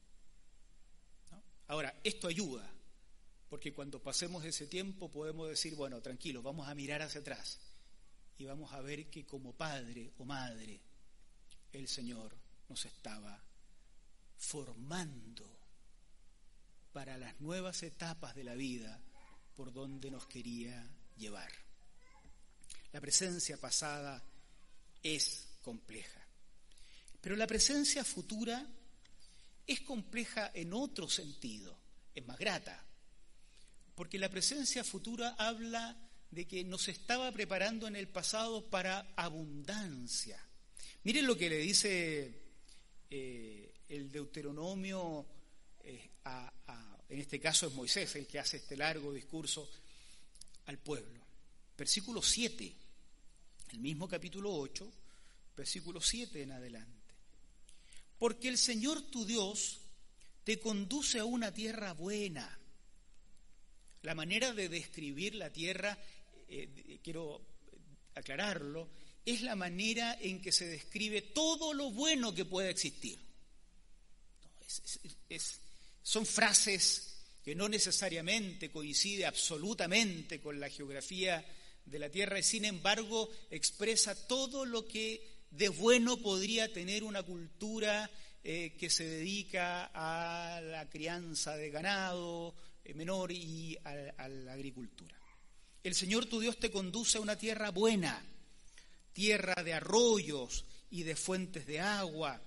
Ahora, 1.72 1.94
esto 2.04 2.28
ayuda, 2.28 2.70
porque 3.48 3.72
cuando 3.72 3.98
pasemos 3.98 4.44
ese 4.44 4.66
tiempo 4.66 5.10
podemos 5.10 5.48
decir, 5.48 5.74
bueno, 5.74 6.02
tranquilos, 6.02 6.42
vamos 6.42 6.68
a 6.68 6.74
mirar 6.74 7.00
hacia 7.00 7.22
atrás 7.22 7.58
y 8.36 8.44
vamos 8.44 8.74
a 8.74 8.82
ver 8.82 9.08
que 9.08 9.24
como 9.24 9.54
padre 9.54 10.12
o 10.18 10.26
madre 10.26 10.78
el 11.72 11.88
Señor 11.88 12.36
nos 12.68 12.84
estaba 12.84 13.42
formando 14.36 15.50
para 16.92 17.16
las 17.16 17.40
nuevas 17.40 17.82
etapas 17.82 18.34
de 18.34 18.44
la 18.44 18.54
vida 18.54 19.00
por 19.56 19.72
donde 19.72 20.10
nos 20.10 20.26
quería 20.26 20.86
llevar. 21.16 21.52
La 22.92 23.00
presencia 23.00 23.56
pasada 23.56 24.22
es 25.02 25.46
compleja. 25.62 26.20
Pero 27.22 27.34
la 27.34 27.46
presencia 27.46 28.04
futura 28.04 28.62
es 29.66 29.80
compleja 29.80 30.50
en 30.54 30.72
otro 30.72 31.08
sentido, 31.08 31.78
es 32.14 32.26
más 32.26 32.38
grata, 32.38 32.84
porque 33.94 34.18
la 34.18 34.28
presencia 34.28 34.84
futura 34.84 35.36
habla 35.38 35.96
de 36.30 36.46
que 36.46 36.64
nos 36.64 36.88
estaba 36.88 37.30
preparando 37.32 37.86
en 37.86 37.96
el 37.96 38.08
pasado 38.08 38.64
para 38.70 39.12
abundancia. 39.16 40.42
Miren 41.04 41.26
lo 41.26 41.36
que 41.36 41.50
le 41.50 41.58
dice 41.58 42.42
eh, 43.10 43.74
el 43.88 44.10
Deuteronomio 44.10 45.26
eh, 45.84 46.10
en 47.08 47.20
este 47.20 47.38
caso 47.38 47.66
es 47.66 47.74
Moisés 47.74 48.16
el 48.16 48.26
que 48.26 48.38
hace 48.38 48.56
este 48.56 48.74
largo 48.74 49.12
discurso 49.12 49.68
al 50.66 50.78
pueblo. 50.78 51.20
Versículo 51.76 52.22
7, 52.22 52.74
el 53.72 53.78
mismo 53.80 54.08
capítulo 54.08 54.54
8, 54.54 54.90
versículo 55.54 56.00
7 56.00 56.42
en 56.42 56.52
adelante. 56.52 57.01
Porque 58.22 58.46
el 58.46 58.56
Señor 58.56 59.02
tu 59.10 59.26
Dios 59.26 59.80
te 60.44 60.60
conduce 60.60 61.18
a 61.18 61.24
una 61.24 61.52
tierra 61.52 61.92
buena. 61.92 62.56
La 64.02 64.14
manera 64.14 64.52
de 64.52 64.68
describir 64.68 65.34
la 65.34 65.50
tierra, 65.50 65.98
eh, 66.48 67.00
quiero 67.02 67.44
aclararlo, 68.14 68.88
es 69.26 69.42
la 69.42 69.56
manera 69.56 70.16
en 70.20 70.40
que 70.40 70.52
se 70.52 70.68
describe 70.68 71.20
todo 71.34 71.74
lo 71.74 71.90
bueno 71.90 72.32
que 72.32 72.44
pueda 72.44 72.70
existir. 72.70 73.18
son 76.04 76.24
frases 76.24 77.24
que 77.42 77.56
no 77.56 77.68
necesariamente 77.68 78.70
coincide 78.70 79.26
absolutamente 79.26 80.40
con 80.40 80.60
la 80.60 80.70
geografía 80.70 81.44
de 81.84 81.98
la 81.98 82.08
Tierra 82.08 82.38
y 82.38 82.44
sin 82.44 82.66
embargo 82.66 83.28
expresa 83.50 84.14
todo 84.28 84.64
lo 84.64 84.86
que 84.86 85.31
de 85.52 85.68
bueno 85.68 86.16
podría 86.16 86.72
tener 86.72 87.04
una 87.04 87.22
cultura 87.22 88.10
eh, 88.42 88.74
que 88.78 88.90
se 88.90 89.04
dedica 89.04 89.90
a 89.94 90.60
la 90.60 90.88
crianza 90.88 91.56
de 91.56 91.70
ganado 91.70 92.54
eh, 92.82 92.94
menor 92.94 93.30
y 93.30 93.78
a 93.84 94.28
la 94.28 94.52
agricultura. 94.52 95.14
El 95.84 95.94
Señor 95.94 96.26
tu 96.26 96.40
Dios 96.40 96.58
te 96.58 96.70
conduce 96.70 97.18
a 97.18 97.20
una 97.20 97.36
tierra 97.36 97.70
buena, 97.70 98.24
tierra 99.12 99.62
de 99.62 99.74
arroyos 99.74 100.64
y 100.90 101.02
de 101.02 101.16
fuentes 101.16 101.66
de 101.66 101.80
agua, 101.80 102.40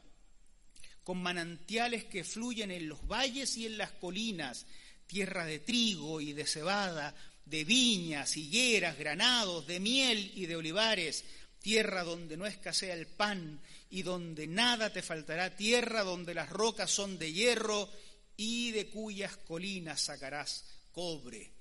con 1.03 1.21
manantiales 1.21 2.05
que 2.05 2.23
fluyen 2.23 2.71
en 2.71 2.89
los 2.89 3.07
valles 3.07 3.55
y 3.57 3.67
en 3.67 3.77
las 3.77 3.91
colinas, 3.91 4.65
tierra 5.05 5.45
de 5.45 5.59
trigo 5.59 6.21
y 6.21 6.33
de 6.33 6.47
cebada, 6.47 7.13
de 7.45 7.63
viñas, 7.63 8.37
higueras, 8.37 8.97
granados, 8.97 9.67
de 9.67 9.79
miel 9.79 10.31
y 10.33 10.47
de 10.47 10.55
olivares, 10.55 11.23
tierra 11.65 12.03
donde 12.03 12.37
no 12.37 12.45
escasea 12.45 12.93
el 12.93 13.07
pan 13.07 13.59
y 13.89 14.03
donde 14.03 14.45
nada 14.45 14.93
te 14.93 15.01
faltará, 15.01 15.55
tierra 15.55 16.03
donde 16.03 16.35
las 16.35 16.47
rocas 16.47 16.91
son 16.91 17.17
de 17.17 17.33
hierro 17.33 17.89
y 18.37 18.69
de 18.69 18.87
cuyas 18.87 19.35
colinas 19.37 19.99
sacarás 19.99 20.63
cobre. 20.91 21.51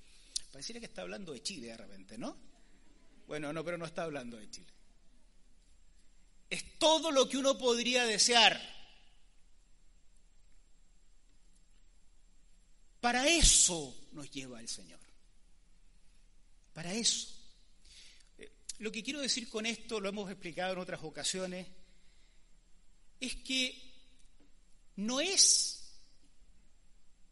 Pareciera 0.53 0.79
que 0.79 0.85
está 0.85 1.01
hablando 1.01 1.33
de 1.33 1.43
Chile 1.43 1.69
de 1.69 1.79
repente, 1.79 2.19
¿no? 2.19 2.37
Bueno, 3.27 3.51
no, 3.51 3.65
pero 3.65 3.79
no 3.79 3.87
está 3.87 4.03
hablando 4.03 4.37
de 4.37 4.51
Chile. 4.51 4.75
Es 6.51 6.79
todo 6.79 7.11
lo 7.11 7.27
que 7.27 7.39
uno 7.39 7.57
podría 7.57 8.05
desear 8.05 8.61
Para 13.01 13.27
eso 13.29 13.95
nos 14.13 14.31
lleva 14.31 14.61
el 14.61 14.69
Señor. 14.69 15.01
Para 16.75 16.93
eso. 16.95 17.34
Lo 18.79 18.91
que 18.91 19.03
quiero 19.03 19.21
decir 19.21 19.49
con 19.49 19.67
esto, 19.67 20.01
lo 20.01 20.09
hemos 20.09 20.31
explicado 20.31 20.73
en 20.73 20.79
otras 20.79 21.03
ocasiones, 21.03 21.67
es 23.21 23.37
que 23.37 23.93
no 24.97 25.21
es 25.21 25.85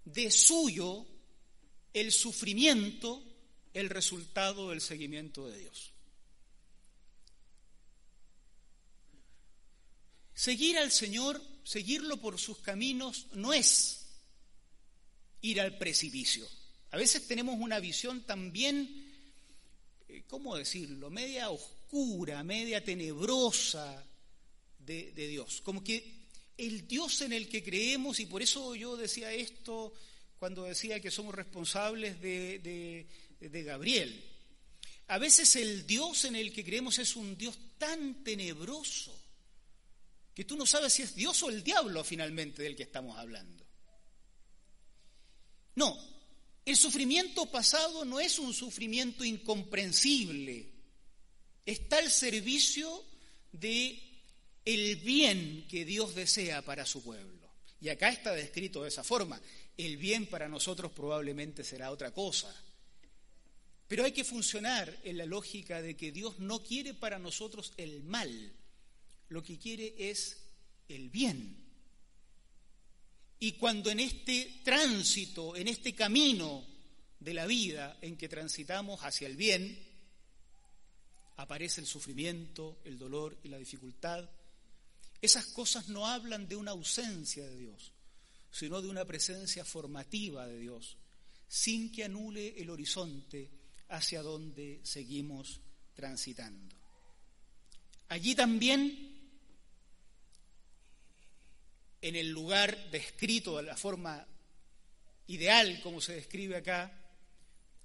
de 0.05 0.31
suyo 0.31 1.07
el 1.93 2.13
sufrimiento 2.13 3.23
el 3.75 3.89
resultado 3.89 4.71
del 4.71 4.81
seguimiento 4.81 5.49
de 5.49 5.59
Dios. 5.59 5.93
Seguir 10.35 10.79
al 10.79 10.91
Señor, 10.91 11.41
seguirlo 11.65 12.21
por 12.21 12.39
sus 12.39 12.59
caminos, 12.59 13.29
no 13.33 13.53
es 13.53 14.07
ir 15.41 15.61
al 15.61 15.78
precipicio. 15.78 16.47
A 16.91 16.97
veces 16.97 17.26
tenemos 17.26 17.57
una 17.59 17.81
visión 17.81 18.23
también, 18.23 19.01
¿cómo 20.27 20.57
decirlo?, 20.57 21.11
media 21.11 21.51
oscura, 21.51 22.43
media 22.43 22.85
tenebrosa 22.85 24.05
de, 24.79 25.13
Dios. 25.13 25.61
Como 25.63 25.83
que 25.83 26.29
el 26.57 26.87
Dios 26.87 27.21
en 27.23 27.33
el 27.33 27.49
que 27.49 27.63
creemos, 27.63 28.21
y 28.21 28.27
por 28.27 28.43
eso 28.43 28.75
yo 28.75 28.97
decía 28.97 29.33
esto 29.33 29.93
cuando 30.39 30.65
decía 30.65 31.01
que 31.01 31.11
somos 31.11 31.35
responsables 31.35 32.21
de, 32.21 33.07
de 33.39 33.63
Gabriel, 33.63 34.23
a 35.09 35.19
veces 35.19 35.57
el 35.57 35.87
Dios 35.87 36.25
en 36.25 36.37
el 36.37 36.53
que 36.53 36.65
creemos 36.65 36.99
es 36.99 37.17
un 37.17 37.37
Dios 37.37 37.59
tan 37.79 38.25
tenebroso 38.25 39.19
que 40.35 40.45
tú 40.45 40.57
no 40.57 40.67
sabes 40.67 40.95
si 40.95 41.03
es 41.03 41.15
Dios 41.15 41.43
o 41.43 41.51
el 41.51 41.63
diablo 41.63 42.03
finalmente 42.03 42.63
del 42.63 42.75
que 42.77 42.85
estamos 42.85 43.19
hablando. 43.19 43.63
No, 45.75 46.12
el 46.65 46.77
sufrimiento 46.77 47.47
pasado 47.47 48.05
no 48.05 48.21
es 48.21 48.39
un 48.39 48.55
sufrimiento 48.55 49.25
incomprensible. 49.25 50.71
Está 51.67 51.99
al 51.99 52.11
servicio 52.11 53.05
de 53.51 54.01
el 54.65 54.97
bien 54.97 55.67
que 55.69 55.85
Dios 55.85 56.15
desea 56.15 56.63
para 56.63 56.87
su 56.87 57.03
pueblo. 57.03 57.51
Y 57.81 57.89
acá 57.89 58.11
está 58.11 58.33
descrito 58.33 58.83
de 58.83 58.89
esa 58.89 59.03
forma. 59.03 59.41
El 59.77 59.97
bien 59.97 60.27
para 60.27 60.49
nosotros 60.49 60.93
probablemente 60.93 61.65
será 61.65 61.91
otra 61.91 62.13
cosa. 62.13 62.55
Pero 63.89 64.05
hay 64.05 64.13
que 64.13 64.25
funcionar 64.25 64.97
en 65.03 65.19
la 65.19 65.27
lógica 65.27 65.83
de 65.83 65.97
que 65.97 66.13
Dios 66.13 66.39
no 66.39 66.63
quiere 66.63 66.95
para 66.95 67.19
nosotros 67.19 67.73
el 67.77 68.03
mal, 68.05 68.53
lo 69.29 69.43
que 69.43 69.59
quiere 69.59 69.95
es 69.99 70.45
el 70.89 71.11
bien. 71.11 71.62
Y 73.43 73.55
cuando 73.55 73.91
en 73.91 73.99
este 73.99 74.61
tránsito, 74.63 75.57
en 75.57 75.67
este 75.67 75.97
camino 75.97 76.65
de 77.19 77.35
la 77.35 77.45
vida 77.45 77.99
en 78.00 78.17
que 78.17 78.28
transitamos 78.28 79.00
hacia 79.00 79.26
el 79.26 79.37
bien, 79.37 79.76
aparece 81.39 81.81
el 81.81 81.89
sufrimiento, 81.89 82.78
el 82.85 82.97
dolor 82.97 83.37
y 83.43 83.49
la 83.49 83.59
dificultad, 83.59 84.31
esas 85.21 85.47
cosas 85.47 85.89
no 85.89 86.07
hablan 86.07 86.47
de 86.47 86.55
una 86.55 86.71
ausencia 86.71 87.45
de 87.45 87.57
Dios, 87.57 87.91
sino 88.52 88.81
de 88.81 88.89
una 88.89 89.05
presencia 89.05 89.65
formativa 89.65 90.47
de 90.47 90.61
Dios, 90.61 90.97
sin 91.49 91.91
que 91.91 92.05
anule 92.05 92.55
el 92.63 92.71
horizonte 92.71 93.50
hacia 93.89 94.23
donde 94.23 94.78
seguimos 94.85 95.59
transitando. 95.97 96.76
Allí 98.07 98.37
también 98.37 99.12
en 102.02 102.17
el 102.17 102.30
lugar 102.30 102.91
descrito 102.91 103.56
de 103.56 103.62
la 103.62 103.76
forma 103.76 104.26
ideal 105.28 105.80
como 105.82 106.00
se 106.00 106.15
describe 106.15 106.56
acá, 106.56 106.93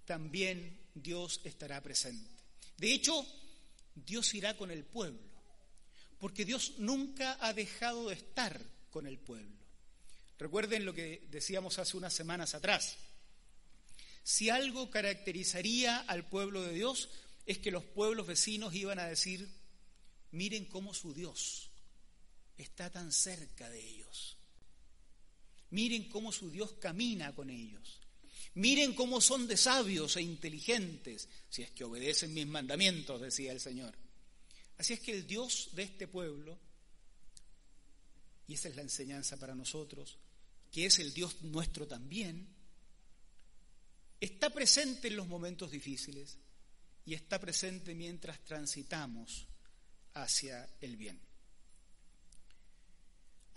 también 0.06 0.80
Dios 0.95 1.39
estará 1.43 1.82
presente. 1.82 2.30
De 2.77 2.91
hecho, 2.91 3.25
Dios 3.93 4.34
irá 4.34 4.58
con 4.58 4.71
el 4.71 4.84
pueblo, 4.84 5.21
porque 6.17 6.45
Dios 6.45 6.73
nunca 6.80 7.38
ha 7.39 7.53
dejado 7.53 8.10
de 8.10 8.15
estar 8.15 8.60
con 8.89 9.06
el 9.06 9.19
pueblo. 9.19 9.56
Recuerden 10.39 10.86
lo 10.86 10.93
que 10.93 11.27
decíamos 11.30 11.77
hace 11.77 11.95
unas 11.95 12.13
semanas 12.13 12.56
atrás. 12.56 12.97
Si 14.23 14.49
algo 14.49 14.89
caracterizaría 14.89 15.99
al 15.99 16.27
pueblo 16.27 16.63
de 16.63 16.73
Dios 16.73 17.10
es 17.45 17.60
que 17.60 17.71
los 17.71 17.84
pueblos 17.84 18.27
vecinos 18.27 18.73
iban 18.73 18.99
a 18.99 19.08
decir, 19.08 19.47
miren 20.32 20.65
cómo 20.65 20.93
su 20.93 21.13
Dios 21.13 21.69
está 22.58 22.89
tan 22.89 23.12
cerca 23.12 23.70
de 23.70 23.80
ellos. 23.80 24.38
Miren 25.70 26.10
cómo 26.10 26.32
su 26.32 26.50
Dios 26.50 26.74
camina 26.74 27.36
con 27.36 27.50
ellos. 27.50 28.00
Miren 28.56 28.93
cómo 28.93 29.22
son 29.22 29.48
de 29.48 29.58
sabios 29.58 30.15
e 30.17 30.22
inteligentes, 30.22 31.30
si 31.50 31.62
es 31.62 31.72
que 31.72 31.84
obedecen 31.84 32.34
mis 32.34 32.48
mandamientos, 32.48 33.22
decía 33.22 33.52
el 33.52 33.60
Señor. 33.60 33.96
Así 34.78 34.93
es 34.93 35.00
que 35.00 35.12
el 35.12 35.28
Dios 35.28 35.70
de 35.74 35.84
este 35.84 36.08
pueblo, 36.08 36.58
y 38.48 38.54
esa 38.54 38.70
es 38.70 38.76
la 38.76 38.82
enseñanza 38.82 39.38
para 39.38 39.54
nosotros, 39.54 40.17
que 40.72 40.86
es 40.86 41.00
el 41.00 41.13
Dios 41.13 41.41
nuestro 41.43 41.88
también, 41.88 42.48
está 44.20 44.50
presente 44.50 45.10
en 45.10 45.17
los 45.17 45.28
momentos 45.28 45.70
difíciles 45.70 46.38
y 47.06 47.13
está 47.13 47.39
presente 47.39 47.93
mientras 47.93 48.43
transitamos 48.43 49.48
hacia 50.13 50.67
el 50.82 50.98
bien. 50.98 51.27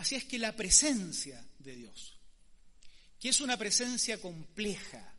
Así 0.01 0.15
es 0.15 0.25
que 0.25 0.39
la 0.39 0.57
presencia 0.57 1.47
de 1.59 1.77
Dios, 1.77 2.17
que 3.21 3.29
es 3.29 3.43
una 3.43 3.59
presencia 3.59 4.19
compleja, 4.19 5.15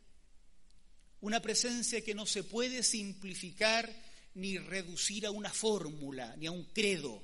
una 1.20 1.40
presencia 1.40 2.00
que 2.00 2.16
no 2.16 2.26
se 2.26 2.42
puede 2.42 2.82
simplificar 2.82 3.88
ni 4.34 4.58
reducir 4.58 5.24
a 5.24 5.30
una 5.30 5.50
fórmula, 5.52 6.34
ni 6.36 6.48
a 6.48 6.50
un 6.50 6.64
credo. 6.64 7.22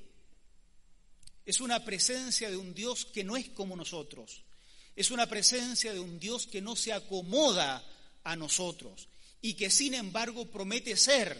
Es 1.45 1.59
una 1.59 1.83
presencia 1.83 2.49
de 2.49 2.55
un 2.55 2.73
Dios 2.73 3.03
que 3.03 3.25
no 3.25 3.35
es 3.35 3.49
como 3.49 3.75
nosotros. 3.75 4.41
Es 4.95 5.11
una 5.11 5.27
presencia 5.27 5.91
de 5.91 5.99
un 5.99 6.17
Dios 6.17 6.47
que 6.47 6.61
no 6.61 6.77
se 6.77 6.93
acomoda 6.93 7.85
a 8.23 8.37
nosotros 8.37 9.09
y 9.41 9.55
que 9.55 9.69
sin 9.69 9.95
embargo 9.95 10.49
promete 10.49 10.95
ser 10.95 11.37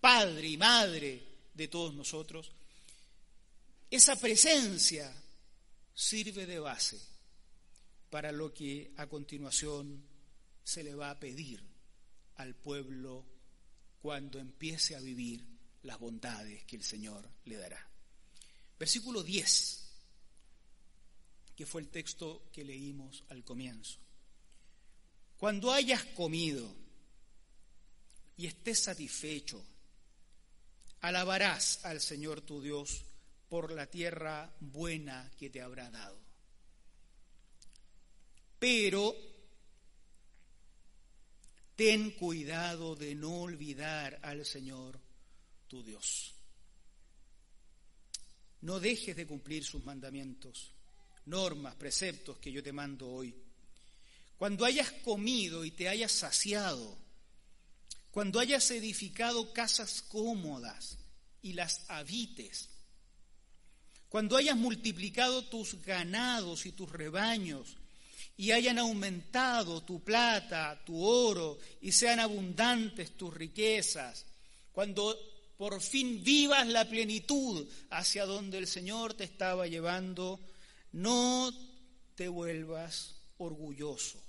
Padre 0.00 0.48
y 0.48 0.56
Madre 0.56 1.22
de 1.54 1.68
todos 1.68 1.94
nosotros, 1.94 2.50
esa 3.88 4.16
presencia 4.16 5.14
sirve 6.00 6.46
de 6.46 6.58
base 6.58 6.98
para 8.08 8.32
lo 8.32 8.54
que 8.54 8.90
a 8.96 9.06
continuación 9.06 10.02
se 10.64 10.82
le 10.82 10.94
va 10.94 11.10
a 11.10 11.20
pedir 11.20 11.62
al 12.36 12.54
pueblo 12.54 13.26
cuando 14.00 14.38
empiece 14.38 14.96
a 14.96 15.00
vivir 15.00 15.44
las 15.82 15.98
bondades 15.98 16.64
que 16.64 16.76
el 16.76 16.84
Señor 16.84 17.28
le 17.44 17.56
dará. 17.56 17.86
Versículo 18.78 19.22
10, 19.22 19.90
que 21.54 21.66
fue 21.66 21.82
el 21.82 21.88
texto 21.88 22.48
que 22.50 22.64
leímos 22.64 23.22
al 23.28 23.44
comienzo. 23.44 23.98
Cuando 25.36 25.70
hayas 25.70 26.02
comido 26.06 26.74
y 28.38 28.46
estés 28.46 28.80
satisfecho, 28.80 29.62
alabarás 31.02 31.84
al 31.84 32.00
Señor 32.00 32.40
tu 32.40 32.62
Dios 32.62 33.04
por 33.50 33.72
la 33.72 33.86
tierra 33.86 34.48
buena 34.60 35.28
que 35.36 35.50
te 35.50 35.60
habrá 35.60 35.90
dado. 35.90 36.16
Pero 38.60 39.14
ten 41.74 42.12
cuidado 42.12 42.94
de 42.94 43.14
no 43.16 43.42
olvidar 43.42 44.20
al 44.22 44.46
Señor 44.46 45.00
tu 45.66 45.82
Dios. 45.82 46.32
No 48.60 48.78
dejes 48.78 49.16
de 49.16 49.26
cumplir 49.26 49.64
sus 49.64 49.84
mandamientos, 49.84 50.70
normas, 51.26 51.74
preceptos 51.74 52.38
que 52.38 52.52
yo 52.52 52.62
te 52.62 52.72
mando 52.72 53.08
hoy. 53.08 53.34
Cuando 54.38 54.64
hayas 54.64 54.92
comido 54.92 55.64
y 55.64 55.72
te 55.72 55.88
hayas 55.88 56.12
saciado, 56.12 56.96
cuando 58.12 58.38
hayas 58.38 58.70
edificado 58.70 59.52
casas 59.52 60.02
cómodas 60.02 60.98
y 61.42 61.54
las 61.54 61.88
habites, 61.88 62.68
cuando 64.10 64.36
hayas 64.36 64.56
multiplicado 64.56 65.44
tus 65.44 65.80
ganados 65.82 66.66
y 66.66 66.72
tus 66.72 66.90
rebaños, 66.90 67.76
y 68.36 68.50
hayan 68.50 68.78
aumentado 68.78 69.82
tu 69.84 70.02
plata, 70.02 70.82
tu 70.84 71.00
oro, 71.04 71.58
y 71.80 71.92
sean 71.92 72.18
abundantes 72.18 73.16
tus 73.16 73.32
riquezas, 73.32 74.26
cuando 74.72 75.16
por 75.56 75.80
fin 75.80 76.24
vivas 76.24 76.66
la 76.66 76.88
plenitud 76.88 77.68
hacia 77.90 78.26
donde 78.26 78.58
el 78.58 78.66
Señor 78.66 79.14
te 79.14 79.22
estaba 79.22 79.68
llevando, 79.68 80.40
no 80.90 81.52
te 82.16 82.26
vuelvas 82.26 83.14
orgulloso, 83.38 84.20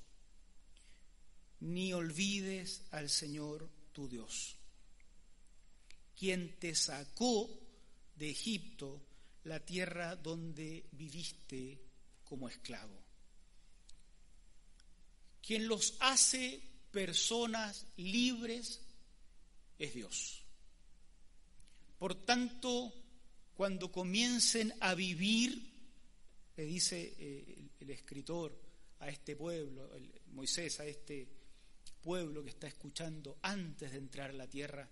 ni 1.61 1.91
olvides 1.91 2.83
al 2.91 3.09
Señor 3.09 3.67
tu 3.93 4.07
Dios, 4.07 4.57
quien 6.15 6.59
te 6.59 6.75
sacó 6.75 7.49
de 8.15 8.29
Egipto, 8.29 9.01
la 9.43 9.60
tierra 9.60 10.15
donde 10.15 10.86
viviste 10.91 11.80
como 12.23 12.47
esclavo 12.47 13.01
quien 15.41 15.67
los 15.67 15.95
hace 15.99 16.62
personas 16.91 17.86
libres 17.97 18.80
es 19.77 19.93
Dios. 19.93 20.43
Por 21.97 22.25
tanto, 22.25 22.93
cuando 23.56 23.91
comiencen 23.91 24.73
a 24.80 24.95
vivir, 24.95 25.71
le 26.56 26.63
dice 26.63 27.15
eh, 27.17 27.69
el, 27.80 27.89
escritor 27.89 28.60
a 28.99 29.10
este 29.10 29.36
pueblo, 29.36 29.89
Moisés, 30.27 30.80
a 30.80 30.86
este 30.86 31.27
pueblo 32.01 32.43
que 32.43 32.49
está 32.49 32.67
escuchando 32.67 33.38
antes 33.41 33.91
de 33.91 33.97
entrar 33.97 34.30
a 34.30 34.34
la 34.34 34.47
tierra, 34.47 34.88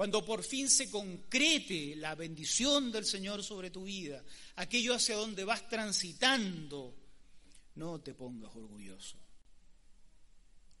cuando 0.00 0.24
por 0.24 0.42
fin 0.42 0.70
se 0.70 0.90
concrete 0.90 1.94
la 1.94 2.14
bendición 2.14 2.90
del 2.90 3.04
Señor 3.04 3.44
sobre 3.44 3.68
tu 3.70 3.84
vida, 3.84 4.24
aquello 4.56 4.94
hacia 4.94 5.14
donde 5.14 5.44
vas 5.44 5.68
transitando, 5.68 6.96
no 7.74 8.00
te 8.00 8.14
pongas 8.14 8.56
orgulloso 8.56 9.18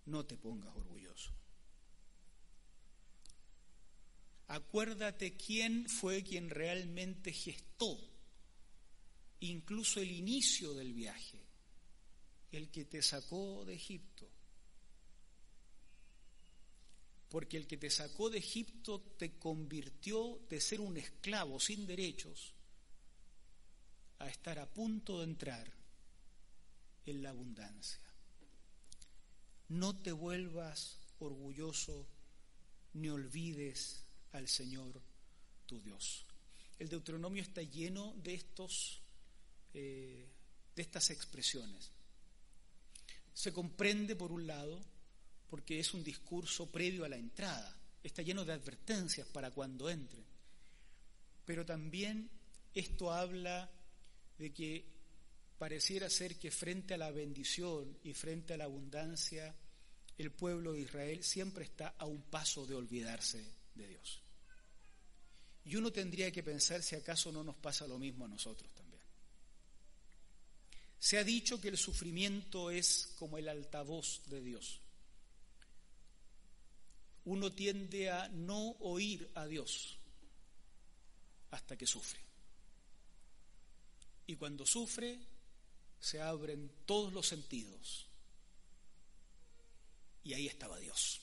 no 0.06 0.24
te 0.24 0.38
pongas 0.38 0.74
orgulloso. 0.74 1.32
Acuérdate 4.48 5.36
quién 5.36 5.86
fue 5.86 6.24
quien 6.24 6.48
realmente 6.48 7.30
gestó 7.30 8.00
incluso 9.40 10.00
el 10.00 10.12
inicio 10.12 10.72
del 10.72 10.94
viaje, 10.94 11.44
el 12.52 12.70
que 12.70 12.86
te 12.86 13.02
sacó 13.02 13.66
de 13.66 13.74
Egipto. 13.74 14.39
Porque 17.30 17.56
el 17.56 17.66
que 17.66 17.78
te 17.78 17.88
sacó 17.88 18.28
de 18.28 18.38
Egipto 18.38 19.00
te 19.16 19.38
convirtió 19.38 20.38
de 20.50 20.60
ser 20.60 20.80
un 20.80 20.98
esclavo 20.98 21.58
sin 21.58 21.86
derechos 21.86 22.52
a 24.18 24.28
estar 24.28 24.58
a 24.58 24.68
punto 24.68 25.20
de 25.20 25.24
entrar 25.24 25.72
en 27.06 27.22
la 27.22 27.30
abundancia 27.30 28.10
no 29.70 29.96
te 29.96 30.12
vuelvas 30.12 30.98
orgulloso 31.20 32.06
ni 32.94 33.08
olvides 33.08 34.04
al 34.32 34.48
Señor 34.48 35.00
tu 35.66 35.80
Dios. 35.80 36.26
El 36.78 36.88
Deuteronomio 36.88 37.42
está 37.42 37.62
lleno 37.62 38.14
de 38.16 38.34
estos 38.34 39.00
eh, 39.74 40.28
de 40.74 40.82
estas 40.82 41.10
expresiones. 41.10 41.92
Se 43.32 43.52
comprende 43.52 44.16
por 44.16 44.32
un 44.32 44.46
lado 44.46 44.80
porque 45.50 45.80
es 45.80 45.92
un 45.92 46.04
discurso 46.04 46.70
previo 46.70 47.04
a 47.04 47.08
la 47.08 47.16
entrada, 47.16 47.76
está 48.02 48.22
lleno 48.22 48.44
de 48.44 48.52
advertencias 48.52 49.26
para 49.26 49.50
cuando 49.50 49.90
entren. 49.90 50.24
Pero 51.44 51.66
también 51.66 52.30
esto 52.72 53.12
habla 53.12 53.68
de 54.38 54.52
que 54.52 54.84
pareciera 55.58 56.08
ser 56.08 56.38
que 56.38 56.50
frente 56.50 56.94
a 56.94 56.98
la 56.98 57.10
bendición 57.10 57.98
y 58.04 58.14
frente 58.14 58.54
a 58.54 58.56
la 58.56 58.64
abundancia, 58.64 59.54
el 60.16 60.30
pueblo 60.30 60.72
de 60.72 60.82
Israel 60.82 61.24
siempre 61.24 61.64
está 61.64 61.88
a 61.98 62.06
un 62.06 62.22
paso 62.22 62.64
de 62.64 62.76
olvidarse 62.76 63.44
de 63.74 63.88
Dios. 63.88 64.22
Y 65.64 65.76
uno 65.76 65.92
tendría 65.92 66.30
que 66.30 66.42
pensar 66.42 66.82
si 66.82 66.94
acaso 66.94 67.30
no 67.32 67.44
nos 67.44 67.56
pasa 67.56 67.86
lo 67.86 67.98
mismo 67.98 68.24
a 68.24 68.28
nosotros 68.28 68.72
también. 68.74 69.02
Se 70.98 71.18
ha 71.18 71.24
dicho 71.24 71.60
que 71.60 71.68
el 71.68 71.78
sufrimiento 71.78 72.70
es 72.70 73.14
como 73.18 73.36
el 73.38 73.48
altavoz 73.48 74.22
de 74.26 74.40
Dios. 74.42 74.79
Uno 77.24 77.52
tiende 77.52 78.10
a 78.10 78.28
no 78.28 78.76
oír 78.80 79.30
a 79.34 79.46
Dios 79.46 79.98
hasta 81.50 81.76
que 81.76 81.86
sufre. 81.86 82.20
Y 84.26 84.36
cuando 84.36 84.64
sufre, 84.64 85.18
se 85.98 86.20
abren 86.20 86.70
todos 86.86 87.12
los 87.12 87.26
sentidos. 87.26 88.06
Y 90.22 90.34
ahí 90.34 90.46
estaba 90.46 90.78
Dios. 90.78 91.20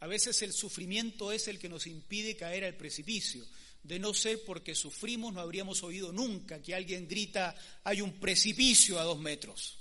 A 0.00 0.06
veces 0.06 0.40
el 0.42 0.52
sufrimiento 0.52 1.32
es 1.32 1.48
el 1.48 1.58
que 1.58 1.68
nos 1.68 1.86
impide 1.86 2.36
caer 2.36 2.64
al 2.64 2.76
precipicio. 2.76 3.44
De 3.82 3.98
no 3.98 4.14
ser 4.14 4.44
porque 4.44 4.74
sufrimos, 4.74 5.32
no 5.32 5.40
habríamos 5.40 5.82
oído 5.82 6.12
nunca 6.12 6.60
que 6.60 6.74
alguien 6.74 7.08
grita, 7.08 7.54
hay 7.84 8.00
un 8.00 8.18
precipicio 8.18 8.98
a 8.98 9.04
dos 9.04 9.18
metros. 9.18 9.77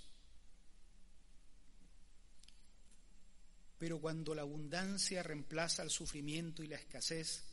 Pero 3.78 4.00
cuando 4.00 4.34
la 4.34 4.42
abundancia 4.42 5.22
reemplaza 5.22 5.84
el 5.84 5.90
sufrimiento 5.90 6.64
y 6.64 6.68
la 6.68 6.78
escasez, 6.78 7.44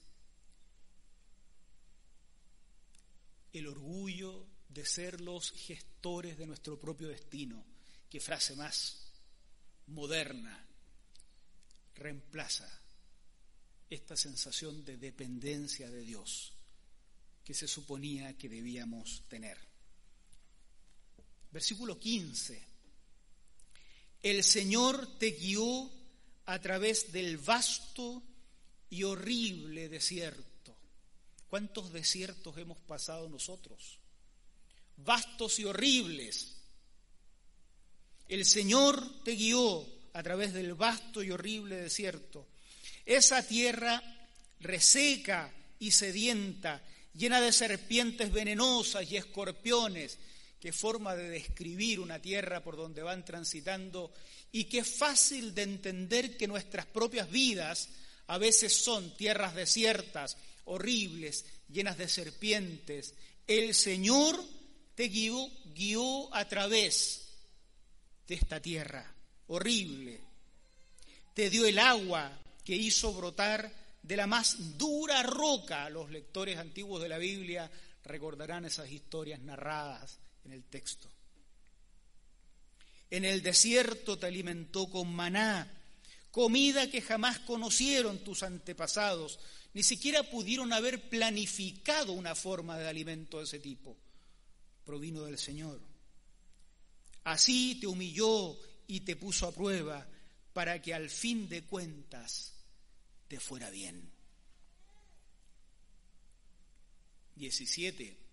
el 3.52 3.66
orgullo 3.68 4.46
de 4.68 4.84
ser 4.84 5.20
los 5.20 5.52
gestores 5.52 6.36
de 6.36 6.46
nuestro 6.46 6.78
propio 6.78 7.08
destino. 7.08 7.64
Qué 8.10 8.20
frase 8.20 8.56
más 8.56 9.12
moderna 9.86 10.66
reemplaza 11.94 12.68
esta 13.88 14.16
sensación 14.16 14.84
de 14.84 14.96
dependencia 14.96 15.88
de 15.88 16.00
Dios 16.00 16.52
que 17.44 17.54
se 17.54 17.68
suponía 17.68 18.36
que 18.36 18.48
debíamos 18.48 19.22
tener. 19.28 19.58
Versículo 21.52 21.98
15. 22.00 22.60
El 24.22 24.42
Señor 24.42 25.18
te 25.18 25.30
guió 25.32 25.90
a 26.46 26.58
través 26.60 27.12
del 27.12 27.38
vasto 27.38 28.22
y 28.90 29.02
horrible 29.02 29.88
desierto. 29.88 30.76
¿Cuántos 31.48 31.92
desiertos 31.92 32.56
hemos 32.58 32.78
pasado 32.78 33.28
nosotros? 33.28 33.98
vastos 34.96 35.58
y 35.58 35.64
horribles. 35.64 36.54
El 38.28 38.44
Señor 38.44 39.22
te 39.22 39.32
guió 39.32 39.86
a 40.12 40.22
través 40.22 40.52
del 40.52 40.74
vasto 40.74 41.22
y 41.22 41.30
horrible 41.30 41.76
desierto. 41.76 42.46
Esa 43.04 43.46
tierra 43.46 44.02
reseca 44.60 45.52
y 45.78 45.90
sedienta, 45.90 46.82
llena 47.14 47.40
de 47.40 47.52
serpientes 47.52 48.32
venenosas 48.32 49.10
y 49.10 49.16
escorpiones, 49.16 50.18
qué 50.64 50.72
forma 50.72 51.14
de 51.14 51.28
describir 51.28 52.00
una 52.00 52.22
tierra 52.22 52.64
por 52.64 52.74
donde 52.74 53.02
van 53.02 53.22
transitando 53.22 54.14
y 54.50 54.64
qué 54.64 54.82
fácil 54.82 55.54
de 55.54 55.60
entender 55.60 56.38
que 56.38 56.48
nuestras 56.48 56.86
propias 56.86 57.30
vidas 57.30 57.90
a 58.28 58.38
veces 58.38 58.74
son 58.74 59.14
tierras 59.14 59.54
desiertas, 59.54 60.38
horribles, 60.64 61.44
llenas 61.68 61.98
de 61.98 62.08
serpientes. 62.08 63.12
El 63.46 63.74
Señor 63.74 64.42
te 64.94 65.08
guió, 65.08 65.46
guió 65.74 66.34
a 66.34 66.48
través 66.48 67.28
de 68.26 68.36
esta 68.36 68.58
tierra 68.58 69.14
horrible. 69.48 70.18
Te 71.34 71.50
dio 71.50 71.66
el 71.66 71.78
agua 71.78 72.40
que 72.64 72.74
hizo 72.74 73.12
brotar 73.12 73.70
de 74.02 74.16
la 74.16 74.26
más 74.26 74.78
dura 74.78 75.22
roca. 75.24 75.90
Los 75.90 76.08
lectores 76.08 76.56
antiguos 76.56 77.02
de 77.02 77.10
la 77.10 77.18
Biblia 77.18 77.70
recordarán 78.02 78.64
esas 78.64 78.90
historias 78.90 79.40
narradas 79.40 80.23
en 80.44 80.52
el 80.52 80.64
texto. 80.64 81.10
En 83.10 83.24
el 83.24 83.42
desierto 83.42 84.18
te 84.18 84.26
alimentó 84.26 84.88
con 84.90 85.12
maná, 85.14 85.70
comida 86.30 86.90
que 86.90 87.00
jamás 87.00 87.38
conocieron 87.40 88.18
tus 88.24 88.42
antepasados, 88.42 89.38
ni 89.72 89.82
siquiera 89.82 90.22
pudieron 90.22 90.72
haber 90.72 91.08
planificado 91.08 92.12
una 92.12 92.34
forma 92.34 92.78
de 92.78 92.88
alimento 92.88 93.38
de 93.38 93.44
ese 93.44 93.58
tipo. 93.58 93.96
Provino 94.84 95.24
del 95.24 95.38
Señor. 95.38 95.80
Así 97.24 97.76
te 97.80 97.86
humilló 97.86 98.58
y 98.86 99.00
te 99.00 99.16
puso 99.16 99.46
a 99.46 99.52
prueba 99.52 100.06
para 100.52 100.80
que 100.80 100.94
al 100.94 101.10
fin 101.10 101.48
de 101.48 101.64
cuentas 101.64 102.52
te 103.28 103.40
fuera 103.40 103.70
bien. 103.70 104.10
17. 107.36 108.23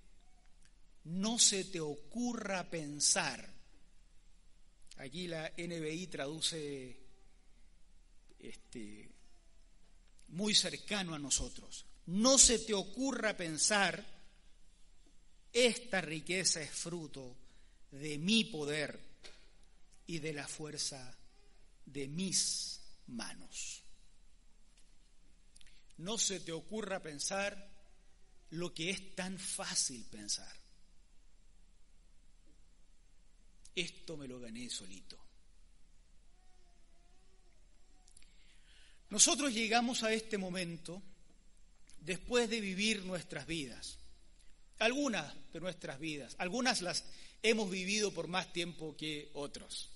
No 1.06 1.40
se 1.40 1.66
te 1.66 1.80
ocurra 1.80 2.70
pensar. 2.70 3.52
Aquí 4.98 5.28
la 5.28 5.52
NBI 5.58 6.08
traduce 6.08 7.00
este, 8.40 9.10
muy 10.30 10.54
cercano 10.54 11.16
a 11.16 11.20
nosotros. 11.20 11.86
No 12.08 12.38
se 12.38 12.60
te 12.60 12.74
ocurra 12.74 13.36
pensar, 13.36 14.04
esta 15.54 16.02
riqueza 16.02 16.62
es 16.62 16.72
fruto 16.72 17.36
de 17.92 18.18
mi 18.18 18.46
poder 18.46 19.00
y 20.08 20.20
de 20.20 20.34
la 20.34 20.48
fuerza 20.48 21.18
de 21.86 22.08
mis 22.08 22.80
manos. 23.08 23.84
No 25.98 26.18
se 26.18 26.40
te 26.40 26.52
ocurra 26.52 27.02
pensar 27.02 27.70
lo 28.52 28.74
que 28.74 28.90
es 28.90 29.16
tan 29.16 29.38
fácil 29.38 30.04
pensar. 30.06 30.61
Esto 33.75 34.17
me 34.17 34.27
lo 34.27 34.39
gané 34.39 34.69
solito. 34.69 35.17
Nosotros 39.10 39.53
llegamos 39.53 40.03
a 40.03 40.13
este 40.13 40.38
momento 40.38 41.01
después 41.99 42.49
de 42.49 42.62
vivir 42.62 43.03
nuestras 43.03 43.45
vidas. 43.45 43.97
Algunas 44.79 45.34
de 45.51 45.60
nuestras 45.60 45.99
vidas, 45.99 46.36
algunas 46.39 46.81
las 46.81 47.03
hemos 47.43 47.69
vivido 47.69 48.13
por 48.13 48.27
más 48.27 48.51
tiempo 48.53 48.95
que 48.95 49.29
otros. 49.34 49.89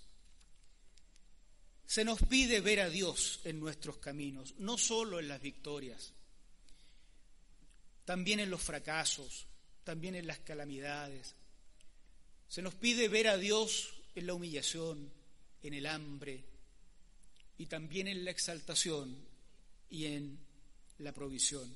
Se 1.86 2.04
nos 2.04 2.22
pide 2.24 2.62
ver 2.62 2.82
a 2.82 2.90
Dios 2.90 3.40
en 3.46 3.60
nuestros 3.60 3.98
caminos, 3.98 4.56
no 4.58 4.78
solo 4.78 5.20
en 5.20 5.28
las 5.28 5.42
victorias, 5.42 6.14
también 8.04 8.40
en 8.40 8.50
los 8.50 8.62
fracasos, 8.62 9.48
también 9.84 10.16
en 10.16 10.28
las 10.28 10.40
calamidades. 10.40 11.36
Se 12.48 12.62
nos 12.62 12.76
pide 12.76 13.08
ver 13.08 13.28
a 13.28 13.38
Dios 13.38 13.94
en 14.16 14.28
la 14.28 14.34
humillación, 14.34 15.12
en 15.62 15.74
el 15.74 15.86
hambre 15.86 16.44
y 17.58 17.66
también 17.66 18.08
en 18.08 18.24
la 18.24 18.32
exaltación 18.32 19.18
y 19.90 20.06
en 20.06 20.40
la 21.00 21.12
provisión. 21.12 21.76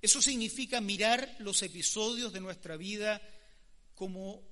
Eso 0.00 0.20
significa 0.20 0.80
mirar 0.80 1.36
los 1.38 1.62
episodios 1.62 2.32
de 2.32 2.40
nuestra 2.40 2.76
vida 2.76 3.22
como, 3.94 4.42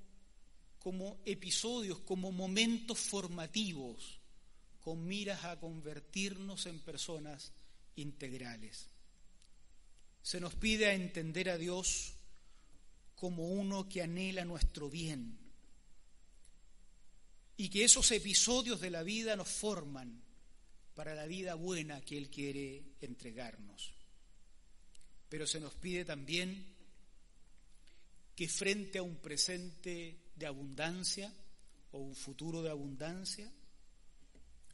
como 0.78 1.20
episodios, 1.24 1.98
como 2.00 2.30
momentos 2.30 2.98
formativos, 2.98 4.20
con 4.80 5.04
miras 5.06 5.44
a 5.44 5.58
convertirnos 5.58 6.66
en 6.66 6.78
personas 6.80 7.52
integrales. 7.96 8.88
Se 10.22 10.40
nos 10.40 10.54
pide 10.54 10.86
a 10.86 10.94
entender 10.94 11.50
a 11.50 11.58
Dios 11.58 12.14
como 13.20 13.48
uno 13.48 13.86
que 13.86 14.00
anhela 14.00 14.46
nuestro 14.46 14.88
bien 14.88 15.36
y 17.58 17.68
que 17.68 17.84
esos 17.84 18.10
episodios 18.12 18.80
de 18.80 18.88
la 18.88 19.02
vida 19.02 19.36
nos 19.36 19.50
forman 19.50 20.22
para 20.94 21.14
la 21.14 21.26
vida 21.26 21.54
buena 21.54 22.00
que 22.00 22.16
Él 22.16 22.30
quiere 22.30 22.82
entregarnos. 23.02 23.92
Pero 25.28 25.46
se 25.46 25.60
nos 25.60 25.74
pide 25.74 26.06
también 26.06 26.64
que 28.34 28.48
frente 28.48 28.96
a 28.96 29.02
un 29.02 29.16
presente 29.16 30.30
de 30.34 30.46
abundancia 30.46 31.30
o 31.92 31.98
un 31.98 32.16
futuro 32.16 32.62
de 32.62 32.70
abundancia 32.70 33.52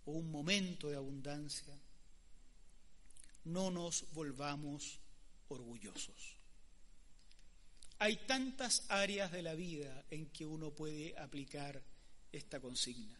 o 0.05 0.13
un 0.13 0.31
momento 0.31 0.89
de 0.89 0.95
abundancia, 0.95 1.77
no 3.43 3.73
nos 3.73 4.07
volvamos 4.13 5.01
orgullosos. 5.49 6.37
Hay 7.99 8.17
tantas 8.27 8.85
áreas 8.89 9.33
de 9.33 9.43
la 9.43 9.55
vida 9.55 10.05
en 10.11 10.31
que 10.31 10.45
uno 10.45 10.71
puede 10.71 11.19
aplicar 11.19 11.83
esta 12.31 12.61
consigna. 12.61 13.19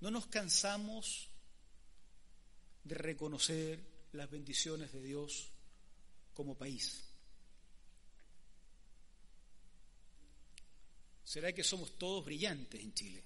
No 0.00 0.10
nos 0.10 0.26
cansamos 0.26 1.28
de 2.84 2.94
reconocer 2.94 3.80
las 4.12 4.30
bendiciones 4.30 4.92
de 4.92 5.02
Dios 5.02 5.48
como 6.34 6.58
país. 6.58 7.04
¿Será 11.24 11.52
que 11.54 11.64
somos 11.64 11.96
todos 11.96 12.24
brillantes 12.24 12.80
en 12.80 12.92
Chile? 12.92 13.24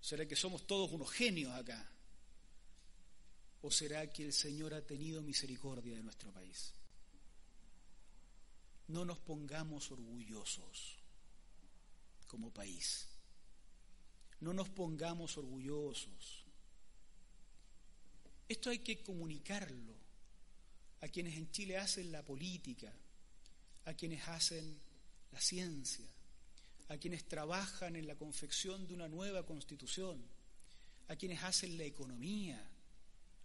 ¿Será 0.00 0.26
que 0.26 0.36
somos 0.36 0.66
todos 0.66 0.92
unos 0.92 1.10
genios 1.10 1.52
acá? 1.52 1.90
¿O 3.62 3.70
será 3.70 4.10
que 4.12 4.24
el 4.24 4.32
Señor 4.32 4.72
ha 4.74 4.86
tenido 4.86 5.20
misericordia 5.20 5.96
de 5.96 6.02
nuestro 6.02 6.32
país? 6.32 6.72
No 8.92 9.06
nos 9.06 9.18
pongamos 9.20 9.90
orgullosos 9.90 10.98
como 12.26 12.52
país. 12.52 13.08
No 14.40 14.52
nos 14.52 14.68
pongamos 14.68 15.38
orgullosos. 15.38 16.44
Esto 18.46 18.68
hay 18.68 18.80
que 18.80 19.02
comunicarlo 19.02 19.94
a 21.00 21.08
quienes 21.08 21.38
en 21.38 21.50
Chile 21.50 21.78
hacen 21.78 22.12
la 22.12 22.22
política, 22.22 22.92
a 23.86 23.94
quienes 23.94 24.28
hacen 24.28 24.78
la 25.30 25.40
ciencia, 25.40 26.06
a 26.88 26.98
quienes 26.98 27.26
trabajan 27.26 27.96
en 27.96 28.06
la 28.06 28.16
confección 28.16 28.86
de 28.86 28.92
una 28.92 29.08
nueva 29.08 29.46
constitución, 29.46 30.22
a 31.08 31.16
quienes 31.16 31.42
hacen 31.42 31.78
la 31.78 31.84
economía. 31.84 32.62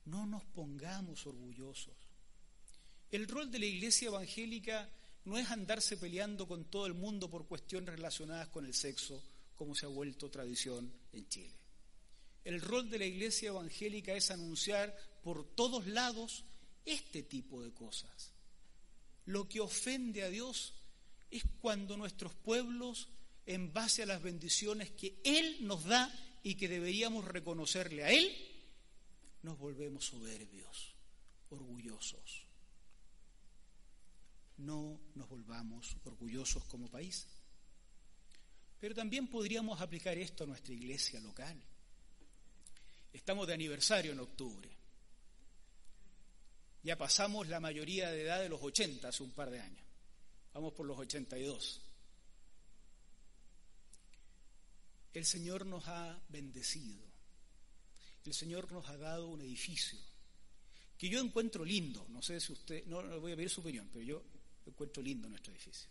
No 0.03 0.25
nos 0.25 0.43
pongamos 0.43 1.25
orgullosos. 1.25 1.95
El 3.11 3.29
rol 3.29 3.49
de 3.49 3.59
la 3.59 3.65
iglesia 3.65 4.09
evangélica 4.09 4.91
no 5.27 5.37
es 5.37 5.51
andarse 5.51 5.97
peleando 5.97 6.47
con 6.47 6.63
todo 6.71 6.85
el 6.85 6.93
mundo 6.93 7.29
por 7.29 7.47
cuestiones 7.47 7.89
relacionadas 7.89 8.47
con 8.47 8.65
el 8.65 8.73
sexo, 8.73 9.21
como 9.55 9.75
se 9.75 9.85
ha 9.85 9.89
vuelto 9.89 10.31
tradición 10.31 10.89
en 11.11 11.27
Chile. 11.27 11.53
El 12.45 12.61
rol 12.61 12.89
de 12.89 12.97
la 12.97 13.05
iglesia 13.05 13.49
evangélica 13.49 14.13
es 14.13 14.31
anunciar 14.31 14.95
por 15.21 15.43
todos 15.53 15.85
lados 15.85 16.45
este 16.85 17.23
tipo 17.23 17.61
de 17.61 17.73
cosas. 17.73 18.31
Lo 19.25 19.49
que 19.49 19.59
ofende 19.59 20.23
a 20.23 20.29
Dios 20.29 20.75
es 21.29 21.43
cuando 21.59 21.97
nuestros 21.97 22.33
pueblos, 22.33 23.09
en 23.45 23.73
base 23.73 24.03
a 24.03 24.05
las 24.05 24.21
bendiciones 24.21 24.91
que 24.91 25.19
Él 25.25 25.57
nos 25.59 25.83
da 25.83 26.09
y 26.41 26.55
que 26.55 26.69
deberíamos 26.69 27.25
reconocerle 27.25 28.05
a 28.05 28.11
Él, 28.11 28.33
nos 29.41 29.59
volvemos 29.59 30.05
soberbios, 30.05 30.95
orgullosos 31.49 32.46
no 34.57 34.99
nos 35.15 35.29
volvamos 35.29 35.95
orgullosos 36.03 36.63
como 36.65 36.89
país. 36.89 37.27
Pero 38.79 38.93
también 38.93 39.27
podríamos 39.27 39.81
aplicar 39.81 40.17
esto 40.17 40.43
a 40.43 40.47
nuestra 40.47 40.73
iglesia 40.73 41.19
local. 41.19 41.61
Estamos 43.11 43.47
de 43.47 43.53
aniversario 43.53 44.11
en 44.11 44.19
octubre. 44.19 44.69
Ya 46.83 46.97
pasamos 46.97 47.47
la 47.47 47.59
mayoría 47.59 48.11
de 48.11 48.21
edad 48.21 48.41
de 48.41 48.49
los 48.49 48.61
80 48.61 49.07
hace 49.07 49.23
un 49.23 49.31
par 49.31 49.49
de 49.49 49.59
años. 49.59 49.85
Vamos 50.53 50.73
por 50.73 50.85
los 50.85 50.97
82. 50.97 51.81
El 55.13 55.25
Señor 55.25 55.65
nos 55.65 55.87
ha 55.87 56.21
bendecido. 56.29 57.03
El 58.23 58.33
Señor 58.33 58.71
nos 58.71 58.87
ha 58.89 58.97
dado 58.97 59.27
un 59.27 59.41
edificio 59.41 59.99
que 60.97 61.09
yo 61.09 61.19
encuentro 61.19 61.63
lindo. 61.63 62.05
No 62.09 62.21
sé 62.21 62.39
si 62.39 62.53
usted, 62.53 62.85
no, 62.85 63.01
no 63.01 63.19
voy 63.19 63.33
a 63.33 63.35
pedir 63.35 63.49
su 63.49 63.61
opinión, 63.61 63.89
pero 63.91 64.03
yo 64.03 64.23
encuentro 64.69 65.01
lindo 65.01 65.29
nuestro 65.29 65.53
edificio. 65.53 65.89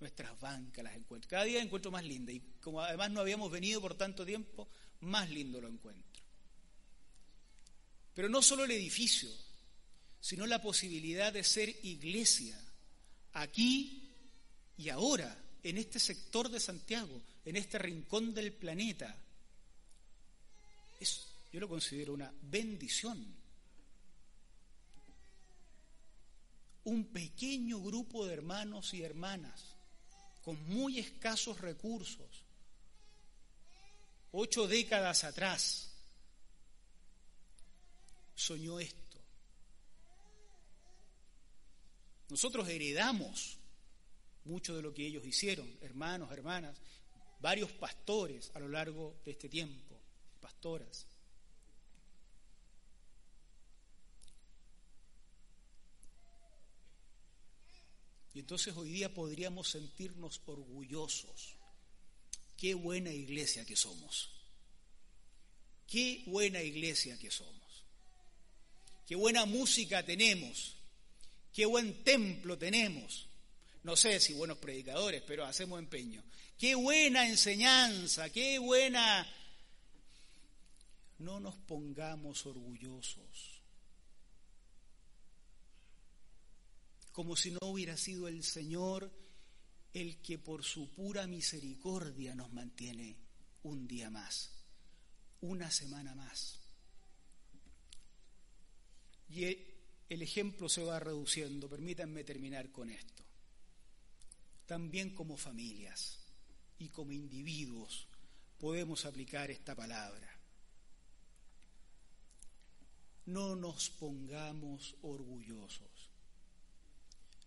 nuestras 0.00 0.38
bancas 0.40 0.82
las 0.82 0.96
encuentro. 0.96 1.28
Cada 1.28 1.44
día 1.44 1.60
encuentro 1.60 1.90
más 1.90 2.04
linda 2.04 2.32
y 2.32 2.40
como 2.62 2.80
además 2.80 3.10
no 3.10 3.20
habíamos 3.20 3.50
venido 3.50 3.80
por 3.82 3.94
tanto 3.94 4.24
tiempo, 4.24 4.66
más 5.00 5.28
lindo 5.28 5.60
lo 5.60 5.68
encuentro. 5.68 6.22
Pero 8.14 8.28
no 8.28 8.40
solo 8.40 8.64
el 8.64 8.70
edificio, 8.70 9.30
sino 10.20 10.46
la 10.46 10.60
posibilidad 10.60 11.32
de 11.32 11.44
ser 11.44 11.68
iglesia 11.84 12.58
aquí 13.34 14.10
y 14.76 14.88
ahora, 14.88 15.36
en 15.62 15.76
este 15.76 15.98
sector 15.98 16.48
de 16.48 16.58
Santiago, 16.58 17.20
en 17.44 17.56
este 17.56 17.78
rincón 17.78 18.32
del 18.32 18.52
planeta. 18.52 19.14
Es, 20.98 21.26
yo 21.52 21.60
lo 21.60 21.68
considero 21.68 22.14
una 22.14 22.32
bendición. 22.42 23.39
Un 26.84 27.04
pequeño 27.12 27.80
grupo 27.80 28.26
de 28.26 28.34
hermanos 28.34 28.94
y 28.94 29.02
hermanas 29.02 29.76
con 30.42 30.62
muy 30.68 30.98
escasos 30.98 31.60
recursos, 31.60 32.44
ocho 34.32 34.66
décadas 34.66 35.24
atrás, 35.24 35.92
soñó 38.34 38.80
esto. 38.80 39.18
Nosotros 42.30 42.68
heredamos 42.68 43.58
mucho 44.44 44.74
de 44.74 44.82
lo 44.82 44.94
que 44.94 45.06
ellos 45.06 45.26
hicieron, 45.26 45.68
hermanos, 45.82 46.32
hermanas, 46.32 46.80
varios 47.40 47.70
pastores 47.72 48.50
a 48.54 48.60
lo 48.60 48.68
largo 48.68 49.20
de 49.24 49.32
este 49.32 49.48
tiempo, 49.48 50.00
pastoras. 50.40 51.06
Y 58.34 58.40
entonces 58.40 58.76
hoy 58.76 58.90
día 58.90 59.12
podríamos 59.12 59.70
sentirnos 59.70 60.40
orgullosos. 60.46 61.56
Qué 62.56 62.74
buena 62.74 63.10
iglesia 63.10 63.64
que 63.64 63.76
somos. 63.76 64.30
Qué 65.86 66.22
buena 66.26 66.62
iglesia 66.62 67.18
que 67.18 67.30
somos. 67.30 67.84
Qué 69.06 69.16
buena 69.16 69.44
música 69.44 70.04
tenemos. 70.04 70.76
Qué 71.52 71.66
buen 71.66 72.04
templo 72.04 72.56
tenemos. 72.56 73.26
No 73.82 73.96
sé 73.96 74.20
si 74.20 74.34
buenos 74.34 74.58
predicadores, 74.58 75.22
pero 75.26 75.44
hacemos 75.44 75.78
empeño. 75.78 76.22
Qué 76.58 76.74
buena 76.74 77.26
enseñanza, 77.26 78.30
qué 78.30 78.58
buena... 78.58 79.26
No 81.18 81.40
nos 81.40 81.56
pongamos 81.56 82.46
orgullosos. 82.46 83.49
Como 87.20 87.36
si 87.36 87.50
no 87.50 87.58
hubiera 87.64 87.98
sido 87.98 88.28
el 88.28 88.42
Señor 88.42 89.12
el 89.92 90.22
que 90.22 90.38
por 90.38 90.64
su 90.64 90.90
pura 90.90 91.26
misericordia 91.26 92.34
nos 92.34 92.50
mantiene 92.50 93.14
un 93.62 93.86
día 93.86 94.08
más, 94.08 94.50
una 95.42 95.70
semana 95.70 96.14
más. 96.14 96.58
Y 99.28 99.44
el 99.44 100.22
ejemplo 100.22 100.66
se 100.70 100.82
va 100.82 100.98
reduciendo. 100.98 101.68
Permítanme 101.68 102.24
terminar 102.24 102.72
con 102.72 102.88
esto. 102.88 103.22
También 104.64 105.14
como 105.14 105.36
familias 105.36 106.20
y 106.78 106.88
como 106.88 107.12
individuos 107.12 108.08
podemos 108.58 109.04
aplicar 109.04 109.50
esta 109.50 109.74
palabra. 109.74 110.40
No 113.26 113.56
nos 113.56 113.90
pongamos 113.90 114.96
orgullosos. 115.02 115.89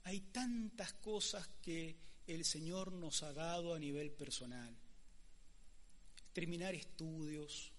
Hay 0.03 0.19
tantas 0.19 0.93
cosas 0.93 1.47
que 1.61 1.97
el 2.27 2.43
Señor 2.45 2.91
nos 2.91 3.23
ha 3.23 3.33
dado 3.33 3.73
a 3.73 3.79
nivel 3.79 4.11
personal. 4.11 4.75
Terminar 6.33 6.75
estudios, 6.75 7.71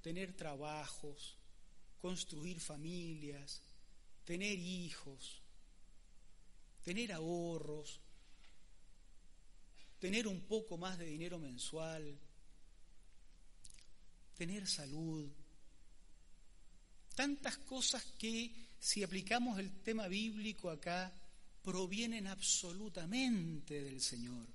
tener 0.00 0.32
trabajos, 0.34 1.36
construir 2.00 2.60
familias, 2.60 3.62
tener 4.24 4.58
hijos, 4.58 5.42
tener 6.82 7.12
ahorros, 7.12 8.00
tener 9.98 10.26
un 10.26 10.40
poco 10.42 10.78
más 10.78 10.98
de 10.98 11.06
dinero 11.06 11.38
mensual, 11.38 12.18
tener 14.36 14.66
salud, 14.66 15.30
tantas 17.14 17.58
cosas 17.58 18.02
que 18.18 18.69
si 18.80 19.02
aplicamos 19.02 19.58
el 19.58 19.70
tema 19.82 20.08
bíblico 20.08 20.70
acá, 20.70 21.12
provienen 21.62 22.26
absolutamente 22.26 23.82
del 23.82 24.00
Señor 24.00 24.46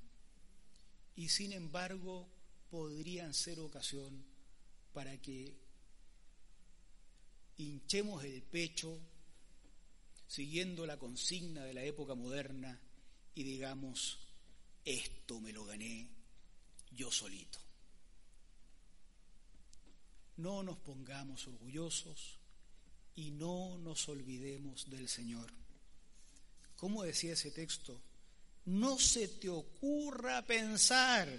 y 1.16 1.30
sin 1.30 1.54
embargo 1.54 2.28
podrían 2.72 3.36
ser 3.36 3.60
ocasión 3.60 4.26
para 4.94 5.16
que 5.22 5.54
hinchemos 7.58 8.24
el 8.24 8.42
pecho 8.42 9.00
siguiendo 10.28 10.88
la 10.88 10.98
consigna 10.98 11.64
de 11.64 11.76
la 11.76 11.84
época 11.84 12.16
moderna 12.16 12.82
y 13.36 13.44
digamos, 13.44 14.18
esto 14.84 15.40
me 15.40 15.54
lo 15.54 15.66
gané 15.66 16.10
yo 16.92 17.12
solito. 17.12 17.60
No 20.38 20.64
nos 20.64 20.78
pongamos 20.78 21.48
orgullosos 21.48 22.40
y 23.16 23.32
no 23.32 23.78
nos 23.78 24.10
olvidemos 24.10 24.90
del 24.90 25.08
Señor. 25.08 25.52
¿Cómo 26.76 27.04
decía 27.04 27.34
ese 27.34 27.52
texto? 27.52 28.02
No 28.66 29.00
se 29.00 29.28
te 29.28 29.50
ocurra 29.50 30.46
pensar, 30.46 31.30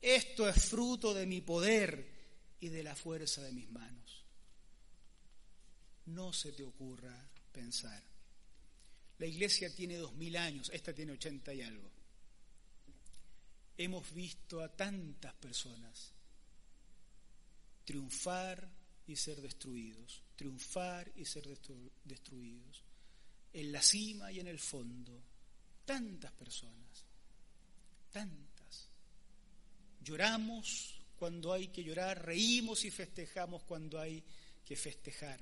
esto 0.00 0.48
es 0.48 0.64
fruto 0.64 1.14
de 1.14 1.26
mi 1.26 1.40
poder 1.40 2.12
y 2.60 2.68
de 2.68 2.82
la 2.82 2.96
fuerza 2.96 3.42
de 3.42 3.52
mis 3.52 3.70
manos. 3.70 4.24
No 6.06 6.32
se 6.32 6.52
te 6.52 6.64
ocurra 6.64 7.14
pensar. 7.52 8.02
La 9.18 9.26
iglesia 9.26 9.74
tiene 9.74 9.96
dos 9.96 10.14
mil 10.14 10.36
años, 10.36 10.70
esta 10.72 10.92
tiene 10.92 11.12
ochenta 11.12 11.54
y 11.54 11.62
algo. 11.62 11.90
Hemos 13.76 14.12
visto 14.12 14.60
a 14.60 14.68
tantas 14.68 15.34
personas 15.34 16.12
triunfar 17.84 18.68
y 19.06 19.16
ser 19.16 19.40
destruidos, 19.40 20.23
triunfar 20.36 21.12
y 21.16 21.24
ser 21.24 21.46
destruidos, 22.04 22.82
en 23.52 23.72
la 23.72 23.82
cima 23.82 24.32
y 24.32 24.40
en 24.40 24.48
el 24.48 24.58
fondo, 24.58 25.22
tantas 25.84 26.32
personas, 26.32 27.04
tantas. 28.10 28.88
Lloramos 30.02 31.00
cuando 31.16 31.52
hay 31.52 31.68
que 31.68 31.84
llorar, 31.84 32.24
reímos 32.24 32.84
y 32.84 32.90
festejamos 32.90 33.62
cuando 33.62 34.00
hay 34.00 34.22
que 34.64 34.76
festejar. 34.76 35.40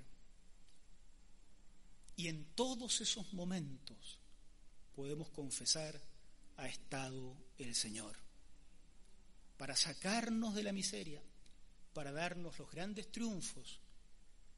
Y 2.17 2.29
en 2.29 2.45
todos 2.55 3.01
esos 3.01 3.33
momentos 3.33 4.19
podemos 4.95 5.31
confesar 5.31 6.01
ha 6.59 6.69
estado 6.69 7.35
el 7.59 7.75
Señor 7.75 8.17
para 9.57 9.77
sacarnos 9.77 10.55
de 10.55 10.63
la 10.65 10.73
miseria, 10.73 11.23
para 11.95 12.13
darnos 12.13 12.59
los 12.59 12.71
grandes 12.71 13.11
triunfos, 13.11 13.79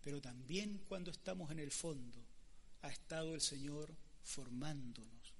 pero 0.05 0.21
también 0.21 0.85
cuando 0.87 1.11
estamos 1.11 1.51
en 1.51 1.59
el 1.59 1.73
fondo 1.73 2.23
ha 2.83 2.91
estado 2.91 3.35
el 3.35 3.41
Señor 3.41 3.93
formándonos. 4.23 5.33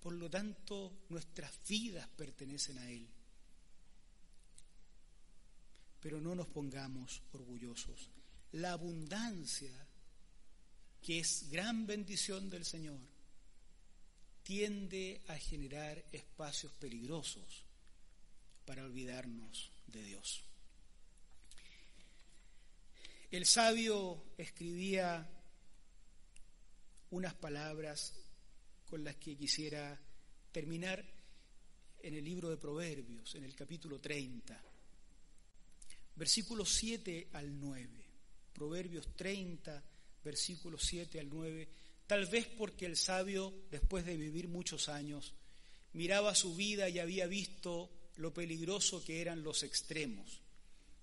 Por 0.00 0.14
lo 0.14 0.28
tanto, 0.28 1.04
nuestras 1.08 1.58
vidas 1.66 2.06
pertenecen 2.08 2.78
a 2.78 2.90
Él. 2.90 3.08
Pero 6.00 6.20
no 6.20 6.34
nos 6.34 6.48
pongamos 6.48 7.22
orgullosos. 7.32 8.10
La 8.52 8.72
abundancia 8.72 9.72
que 11.06 11.20
es 11.20 11.48
gran 11.50 11.86
bendición 11.86 12.50
del 12.50 12.64
Señor, 12.64 12.98
tiende 14.42 15.22
a 15.28 15.38
generar 15.38 16.04
espacios 16.10 16.72
peligrosos 16.72 17.62
para 18.64 18.82
olvidarnos 18.82 19.70
de 19.86 20.02
Dios. 20.02 20.42
El 23.30 23.44
sabio 23.44 24.22
escribía 24.38 25.28
unas 27.10 27.34
palabras 27.34 28.14
con 28.88 29.02
las 29.02 29.16
que 29.16 29.36
quisiera 29.36 30.00
terminar 30.52 31.04
en 31.98 32.14
el 32.14 32.24
libro 32.24 32.50
de 32.50 32.56
Proverbios, 32.56 33.34
en 33.34 33.42
el 33.42 33.56
capítulo 33.56 34.00
30, 34.00 34.62
versículos 36.14 36.72
7 36.72 37.30
al 37.32 37.58
9. 37.58 37.88
Proverbios 38.52 39.16
30, 39.16 39.84
versículos 40.22 40.84
7 40.84 41.18
al 41.18 41.28
9, 41.28 41.68
tal 42.06 42.26
vez 42.26 42.46
porque 42.46 42.86
el 42.86 42.96
sabio, 42.96 43.66
después 43.72 44.06
de 44.06 44.16
vivir 44.16 44.46
muchos 44.46 44.88
años, 44.88 45.34
miraba 45.94 46.32
su 46.36 46.54
vida 46.54 46.88
y 46.88 47.00
había 47.00 47.26
visto 47.26 47.90
lo 48.18 48.32
peligroso 48.32 49.04
que 49.04 49.20
eran 49.20 49.42
los 49.42 49.64
extremos. 49.64 50.42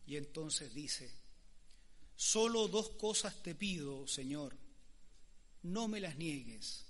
Y 0.06 0.16
entonces 0.16 0.74
dice, 0.74 1.23
Solo 2.16 2.68
dos 2.68 2.90
cosas 2.92 3.42
te 3.42 3.56
pido, 3.56 4.08
Señor, 4.08 4.56
no 5.64 5.88
me 5.88 6.00
las 6.00 6.18
niegues 6.18 6.86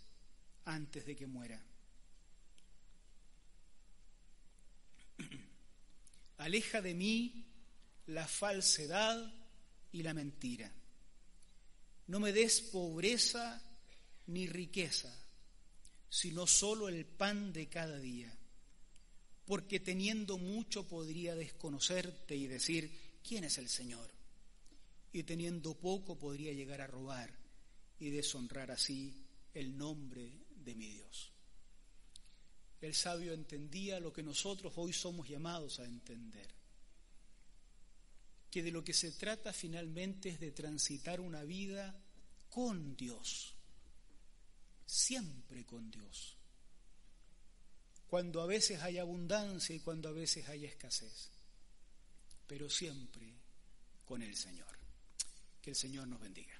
antes 0.65 1.05
de 1.05 1.15
que 1.15 1.27
muera. 1.27 1.63
Aleja 6.37 6.81
de 6.81 6.93
mí 6.93 7.45
la 8.07 8.27
falsedad 8.27 9.33
y 9.91 10.03
la 10.03 10.13
mentira. 10.13 10.71
No 12.07 12.19
me 12.19 12.33
des 12.33 12.61
pobreza 12.61 13.61
ni 14.27 14.47
riqueza, 14.47 15.13
sino 16.09 16.45
solo 16.47 16.89
el 16.89 17.05
pan 17.05 17.53
de 17.53 17.69
cada 17.69 17.97
día, 17.97 18.35
porque 19.45 19.79
teniendo 19.79 20.37
mucho 20.37 20.87
podría 20.87 21.35
desconocerte 21.35 22.35
y 22.35 22.47
decir, 22.47 23.19
¿quién 23.23 23.45
es 23.45 23.57
el 23.57 23.69
Señor? 23.69 24.12
Y 25.13 25.23
teniendo 25.23 25.75
poco 25.75 26.17
podría 26.19 26.51
llegar 26.51 26.81
a 26.81 26.87
robar 26.87 27.33
y 27.99 28.09
deshonrar 28.09 28.71
así 28.71 29.15
el 29.53 29.77
nombre 29.77 30.33
de 30.55 30.75
mi 30.75 30.89
Dios. 30.89 31.31
El 32.81 32.93
sabio 32.93 33.31
entendía 33.33 33.99
lo 34.01 34.11
que 34.11 34.23
nosotros 34.23 34.73
hoy 34.75 34.91
somos 34.91 35.29
llamados 35.29 35.79
a 35.79 35.85
entender 35.85 36.53
que 38.53 38.61
de 38.61 38.71
lo 38.71 38.83
que 38.83 38.93
se 38.93 39.13
trata 39.13 39.51
finalmente 39.51 40.29
es 40.29 40.39
de 40.39 40.51
transitar 40.51 41.19
una 41.19 41.43
vida 41.43 41.99
con 42.49 42.95
Dios, 42.95 43.55
siempre 44.85 45.65
con 45.65 45.89
Dios, 45.89 46.37
cuando 48.05 48.41
a 48.43 48.45
veces 48.45 48.79
hay 48.81 48.99
abundancia 48.99 49.75
y 49.75 49.79
cuando 49.79 50.09
a 50.09 50.11
veces 50.11 50.47
hay 50.49 50.65
escasez, 50.65 51.31
pero 52.45 52.69
siempre 52.69 53.33
con 54.05 54.21
el 54.21 54.35
Señor. 54.35 54.72
Que 55.63 55.69
el 55.69 55.75
Señor 55.77 56.07
nos 56.07 56.19
bendiga. 56.19 56.53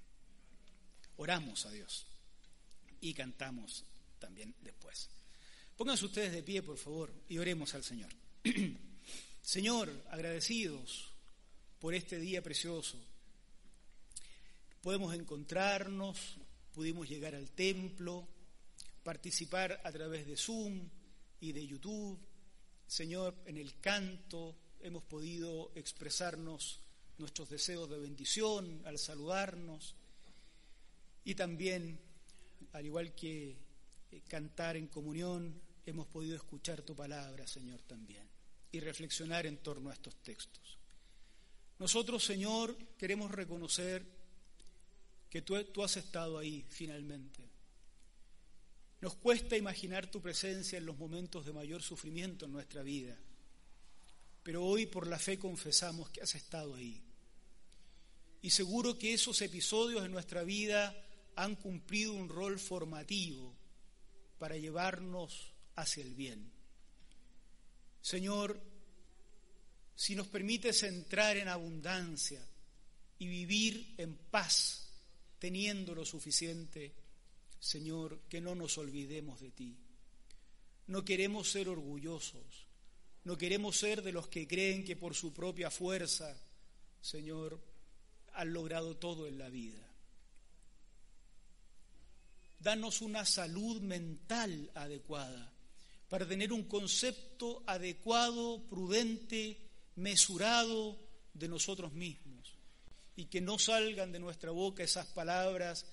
Oramos 1.17 1.65
a 1.65 1.71
Dios 1.71 2.07
y 3.01 3.13
cantamos 3.13 3.83
también 4.17 4.55
después. 4.61 5.09
Pónganse 5.75 6.05
ustedes 6.05 6.31
de 6.31 6.41
pie, 6.41 6.63
por 6.63 6.77
favor, 6.77 7.13
y 7.27 7.37
oremos 7.37 7.75
al 7.75 7.83
Señor. 7.83 8.09
Señor, 9.41 9.91
agradecidos 10.09 11.11
por 11.79 11.93
este 11.93 12.17
día 12.17 12.41
precioso. 12.41 12.97
Podemos 14.81 15.13
encontrarnos, 15.13 16.37
pudimos 16.73 17.09
llegar 17.09 17.35
al 17.35 17.51
templo, 17.51 18.25
participar 19.03 19.81
a 19.83 19.91
través 19.91 20.25
de 20.25 20.37
Zoom 20.37 20.89
y 21.41 21.51
de 21.51 21.67
YouTube. 21.67 22.17
Señor, 22.87 23.35
en 23.45 23.57
el 23.57 23.81
canto 23.81 24.55
hemos 24.79 25.03
podido 25.03 25.73
expresarnos 25.75 26.82
nuestros 27.18 27.49
deseos 27.49 27.89
de 27.89 27.97
bendición 27.97 28.82
al 28.86 28.97
saludarnos 28.97 29.95
y 31.24 31.36
también, 31.36 31.99
al 32.74 32.86
igual 32.86 33.14
que 33.14 33.57
eh, 34.11 34.22
cantar 34.28 34.78
en 34.78 34.88
comunión, 34.88 35.61
hemos 35.86 36.07
podido 36.07 36.36
escuchar 36.36 36.82
tu 36.82 36.95
palabra, 36.95 37.47
Señor, 37.47 37.82
también 37.82 38.28
y 38.74 38.80
reflexionar 38.80 39.45
en 39.45 39.57
torno 39.57 39.89
a 39.89 39.93
estos 39.93 40.16
textos. 40.18 40.78
Nosotros, 41.80 42.24
Señor, 42.24 42.76
queremos 42.97 43.32
reconocer 43.32 44.03
que 45.30 45.43
tú, 45.43 45.64
tú, 45.66 45.84
has 45.84 45.95
estado 45.95 46.39
ahí 46.39 46.66
finalmente. 46.70 47.47
Nos 48.99 49.16
cuesta 49.16 49.55
imaginar 49.55 50.09
tu 50.09 50.22
presencia 50.22 50.78
en 50.78 50.86
los 50.88 50.97
momentos 50.97 51.45
de 51.45 51.53
mayor 51.53 51.84
sufrimiento 51.84 52.45
en 52.45 52.51
nuestra 52.51 52.82
vida, 52.82 53.16
pero 54.43 54.63
hoy 54.63 54.85
por 54.85 55.07
la 55.07 55.17
fe 55.17 55.39
confesamos 55.39 56.09
que 56.09 56.21
has 56.21 56.35
estado 56.35 56.75
ahí. 56.75 57.01
Y 58.41 58.49
seguro 58.49 58.99
que 58.99 59.13
esos 59.13 59.41
episodios 59.41 60.05
en 60.05 60.11
nuestra 60.11 60.43
vida 60.43 60.93
han 61.35 61.55
cumplido 61.55 62.13
un 62.13 62.27
rol 62.27 62.59
formativo 62.59 63.55
para 64.37 64.57
llevarnos 64.57 65.53
hacia 65.75 66.03
el 66.03 66.13
bien. 66.13 66.51
Señor, 68.01 68.61
si 69.95 70.15
nos 70.15 70.27
permites 70.27 70.83
entrar 70.83 71.37
en 71.37 71.47
abundancia 71.47 72.45
y 73.19 73.27
vivir 73.27 73.95
en 73.97 74.15
paz, 74.29 74.89
teniendo 75.39 75.95
lo 75.95 76.05
suficiente, 76.05 76.93
Señor, 77.59 78.19
que 78.27 78.41
no 78.41 78.55
nos 78.55 78.77
olvidemos 78.77 79.39
de 79.39 79.51
ti. 79.51 79.77
No 80.87 81.05
queremos 81.05 81.49
ser 81.49 81.69
orgullosos, 81.69 82.67
no 83.24 83.38
queremos 83.38 83.78
ser 83.78 84.01
de 84.01 84.11
los 84.11 84.28
que 84.28 84.47
creen 84.47 84.84
que 84.84 84.95
por 84.95 85.15
su 85.15 85.34
propia 85.34 85.71
fuerza, 85.71 86.36
Señor, 87.01 87.59
han 88.34 88.53
logrado 88.53 88.97
todo 88.97 89.28
en 89.28 89.38
la 89.38 89.49
vida. 89.49 89.80
Danos 92.59 93.01
una 93.01 93.26
salud 93.26 93.82
mental 93.82 94.71
adecuada 94.74 95.51
para 96.09 96.28
tener 96.28 96.53
un 96.53 96.63
concepto 96.63 97.63
adecuado, 97.65 98.63
prudente, 98.69 99.57
mesurado 99.95 100.97
de 101.34 101.47
nosotros 101.47 101.93
mismos 101.93 102.53
y 103.15 103.26
que 103.26 103.41
no 103.41 103.59
salgan 103.59 104.11
de 104.11 104.19
nuestra 104.19 104.51
boca 104.51 104.84
esas 104.84 105.07
palabras 105.07 105.86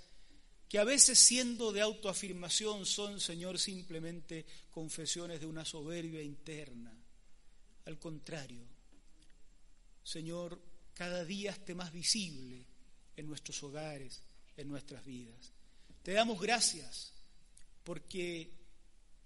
que 0.68 0.78
a 0.78 0.85
veces 0.85 1.18
siendo 1.18 1.72
de 1.72 1.81
autoafirmación 1.81 2.87
son, 2.87 3.18
Señor, 3.18 3.59
simplemente 3.59 4.47
confesiones 4.70 5.41
de 5.41 5.47
una 5.47 5.64
soberbia 5.64 6.22
interna. 6.22 6.99
Al 7.91 7.99
contrario, 7.99 8.62
Señor, 10.05 10.62
cada 10.95 11.24
día 11.24 11.51
esté 11.51 11.74
más 11.74 11.93
visible 11.93 12.64
en 13.16 13.26
nuestros 13.26 13.61
hogares, 13.64 14.22
en 14.57 14.68
nuestras 14.68 15.05
vidas. 15.05 15.53
Te 16.01 16.12
damos 16.12 16.41
gracias 16.41 17.12
porque 17.82 18.53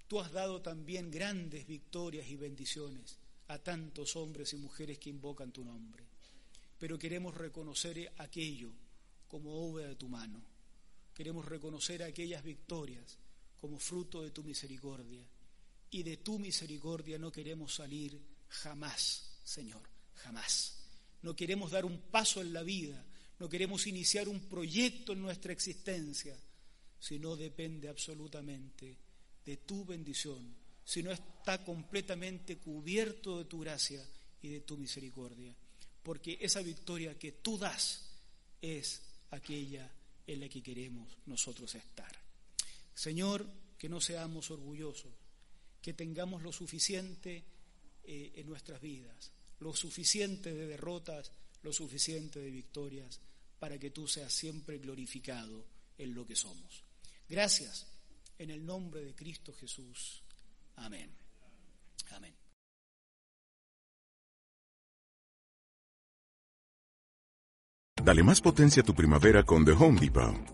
tú 0.09 0.19
has 0.19 0.33
dado 0.33 0.63
también 0.63 1.11
grandes 1.11 1.67
victorias 1.67 2.27
y 2.27 2.37
bendiciones 2.37 3.19
a 3.49 3.59
tantos 3.59 4.17
hombres 4.17 4.55
y 4.55 4.57
mujeres 4.57 4.99
que 4.99 5.11
invocan 5.11 5.53
tu 5.53 5.63
nombre. 5.63 6.03
Pero 6.79 6.99
queremos 6.99 7.35
reconocer 7.35 8.15
aquello 8.17 8.73
como 9.29 9.53
obra 9.53 9.89
de 9.89 9.97
tu 9.97 10.09
mano. 10.09 10.43
Queremos 11.13 11.45
reconocer 11.45 12.03
aquellas 12.03 12.43
victorias 12.43 13.19
como 13.61 13.79
fruto 13.79 14.23
de 14.23 14.31
tu 14.31 14.43
misericordia. 14.43 15.23
Y 15.91 16.03
de 16.03 16.17
tu 16.17 16.41
misericordia 16.41 17.19
no 17.19 17.31
queremos 17.31 17.75
salir 17.75 18.34
jamás, 18.55 19.39
Señor, 19.45 19.83
jamás. 20.15 20.79
No 21.23 21.35
queremos 21.35 21.71
dar 21.71 21.85
un 21.85 21.99
paso 22.11 22.41
en 22.41 22.53
la 22.53 22.63
vida, 22.63 23.05
no 23.39 23.49
queremos 23.49 23.87
iniciar 23.87 24.29
un 24.29 24.41
proyecto 24.49 25.13
en 25.13 25.23
nuestra 25.23 25.53
existencia, 25.53 26.37
sino 26.99 27.37
depende 27.37 27.89
absolutamente 27.89 28.97
de 29.45 29.57
tu 29.59 29.85
bendición 29.85 30.55
si 30.85 31.03
no 31.03 31.13
está 31.13 31.65
completamente 31.65 32.59
cubierto 32.59 33.39
de 33.39 33.45
tu 33.47 33.61
gracia 33.61 34.07
y 34.43 34.49
de 34.49 34.61
tu 34.61 34.77
misericordia. 34.77 35.55
Porque 36.03 36.39
esa 36.41 36.61
victoria 36.61 37.19
que 37.19 37.33
tú 37.33 37.57
das 37.57 38.05
es 38.61 39.03
aquella 39.31 39.91
en 40.27 40.41
la 40.41 40.49
que 40.49 40.63
queremos 40.63 41.17
nosotros 41.27 41.75
estar. 41.75 42.13
Señor, 42.95 43.47
que 43.79 43.89
no 43.89 44.01
seamos 44.01 44.51
orgullosos, 44.51 45.13
que 45.81 45.95
tengamos 45.95 46.43
lo 46.43 46.53
suficiente 46.53 47.45
eh, 48.05 48.33
en 48.37 48.47
nuestras 48.47 48.81
vidas, 48.81 49.33
lo 49.61 49.75
suficiente 49.75 50.53
de 50.53 50.67
derrotas, 50.67 51.33
lo 51.63 51.73
suficiente 51.73 52.41
de 52.41 52.51
victorias, 52.51 53.21
para 53.59 53.79
que 53.79 53.91
tú 53.91 54.07
seas 54.07 54.33
siempre 54.33 54.79
glorificado 54.79 55.65
en 55.97 56.15
lo 56.15 56.27
que 56.27 56.37
somos. 56.37 56.85
Gracias 57.29 57.87
en 58.39 58.51
el 58.51 58.65
nombre 58.65 59.03
de 59.03 59.15
Cristo 59.15 59.53
Jesús. 59.53 60.23
Amén. 60.77 61.11
Amén. 62.11 62.35
Dale 68.03 68.23
más 68.23 68.41
potencia 68.43 68.83
a 68.83 68.85
tu 68.85 68.95
primavera 68.95 69.45
con 69.45 69.65
The 69.65 69.73
Home 69.73 69.99
Depot. 69.99 70.54